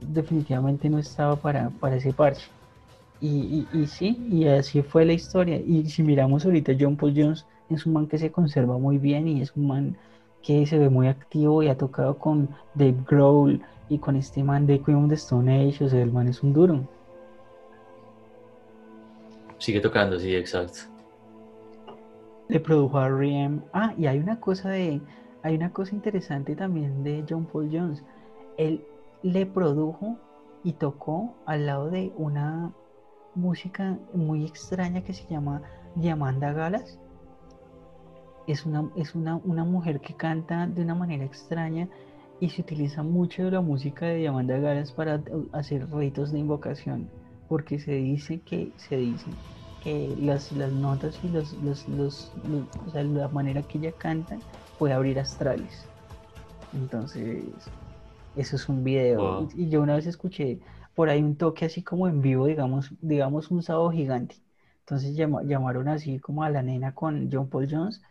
[0.00, 2.52] definitivamente no estaba para, para ese parche.
[3.20, 5.56] Y, y, y sí, y así fue la historia.
[5.60, 9.26] Y si miramos ahorita, John Paul Jones es un man que se conserva muy bien
[9.28, 9.98] y es un man
[10.42, 14.66] que se ve muy activo y ha tocado con Dave Grohl y con este man
[14.66, 16.80] de Queen of the Stone Age, o sea, el man es un duro.
[19.58, 20.80] Sigue tocando, sí, exacto.
[22.48, 23.60] Le produjo a R.E.M.
[23.72, 25.00] Ah, y hay una cosa de,
[25.42, 28.04] hay una cosa interesante también de John Paul Jones.
[28.56, 28.84] Él
[29.22, 30.16] le produjo
[30.62, 32.72] y tocó al lado de una
[33.34, 35.62] música muy extraña que se llama
[35.94, 36.98] Diamanda Galas.
[38.48, 41.88] Es una, es una, una mujer que canta de una manera extraña
[42.40, 45.22] y se utiliza mucho de la música de Diamanda Galas para eh,
[45.52, 47.12] hacer ritos de invocación,
[47.46, 49.38] porque se dice que, se dice
[49.78, 53.92] que las, las notas y los, los, los- los- o sea, la manera que ella
[53.96, 54.42] canta
[54.76, 55.92] puede abrir astrales.
[56.72, 57.72] Entonces,
[58.34, 59.36] eso es un video.
[59.38, 59.52] Wow.
[59.54, 60.60] Y yo una vez escuché
[60.94, 64.36] por ahí un toque así como en vivo, digamos, digamos un sábado gigante.
[64.80, 68.02] Entonces llama- llamaron así como a la nena con John Paul Jones,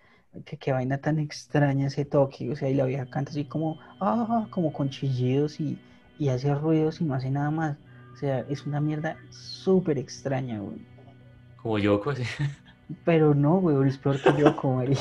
[0.45, 3.79] que qué vaina tan extraña ese toque, o sea, y la vieja canta así como,
[3.99, 5.79] ah, como con chillidos y,
[6.19, 7.77] y hace ruidos y no hace nada más.
[8.13, 10.85] O sea, es una mierda súper extraña, güey.
[11.61, 12.23] Como Yoko, sí.
[13.05, 14.97] Pero no, güey, es peor que yo como él.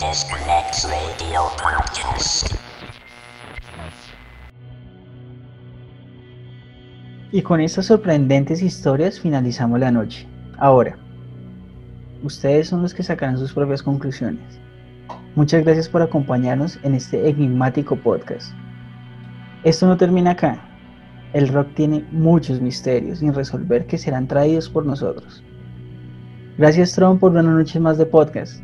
[0.00, 2.54] Disconnect Radio Podcast.
[7.32, 10.28] Y con estas sorprendentes historias finalizamos la noche.
[10.58, 10.96] Ahora,
[12.24, 14.58] ustedes son los que sacarán sus propias conclusiones.
[15.34, 18.52] Muchas gracias por acompañarnos en este enigmático podcast.
[19.62, 20.58] Esto no termina acá.
[21.32, 25.42] El rock tiene muchos misterios sin resolver que serán traídos por nosotros.
[26.56, 28.62] Gracias Tron por una noche más de podcast.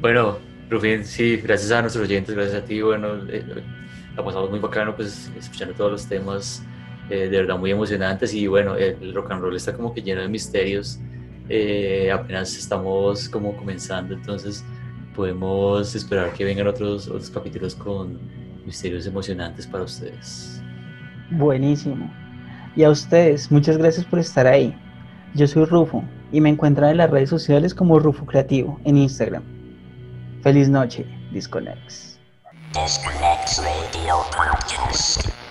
[0.00, 0.38] Bueno,
[0.70, 3.44] Rufín, sí, gracias a nuestros oyentes, gracias a ti, bueno, eh,
[4.16, 6.64] la pasamos muy bacano, pues, escuchando todos los temas,
[7.10, 10.22] eh, de verdad muy emocionantes y bueno, el rock and roll está como que lleno
[10.22, 10.98] de misterios,
[11.50, 14.64] eh, apenas estamos como comenzando, entonces
[15.16, 18.20] podemos esperar que vengan otros, otros capítulos con
[18.64, 20.62] misterios emocionantes para ustedes.
[21.30, 22.08] Buenísimo.
[22.76, 24.72] Y a ustedes, muchas gracias por estar ahí.
[25.34, 29.42] Yo soy Rufo y me encuentran en las redes sociales como Rufo Creativo en Instagram.
[30.42, 32.18] Feliz noche, Disconex.
[32.72, 35.49] Disconnect Radio Podcast.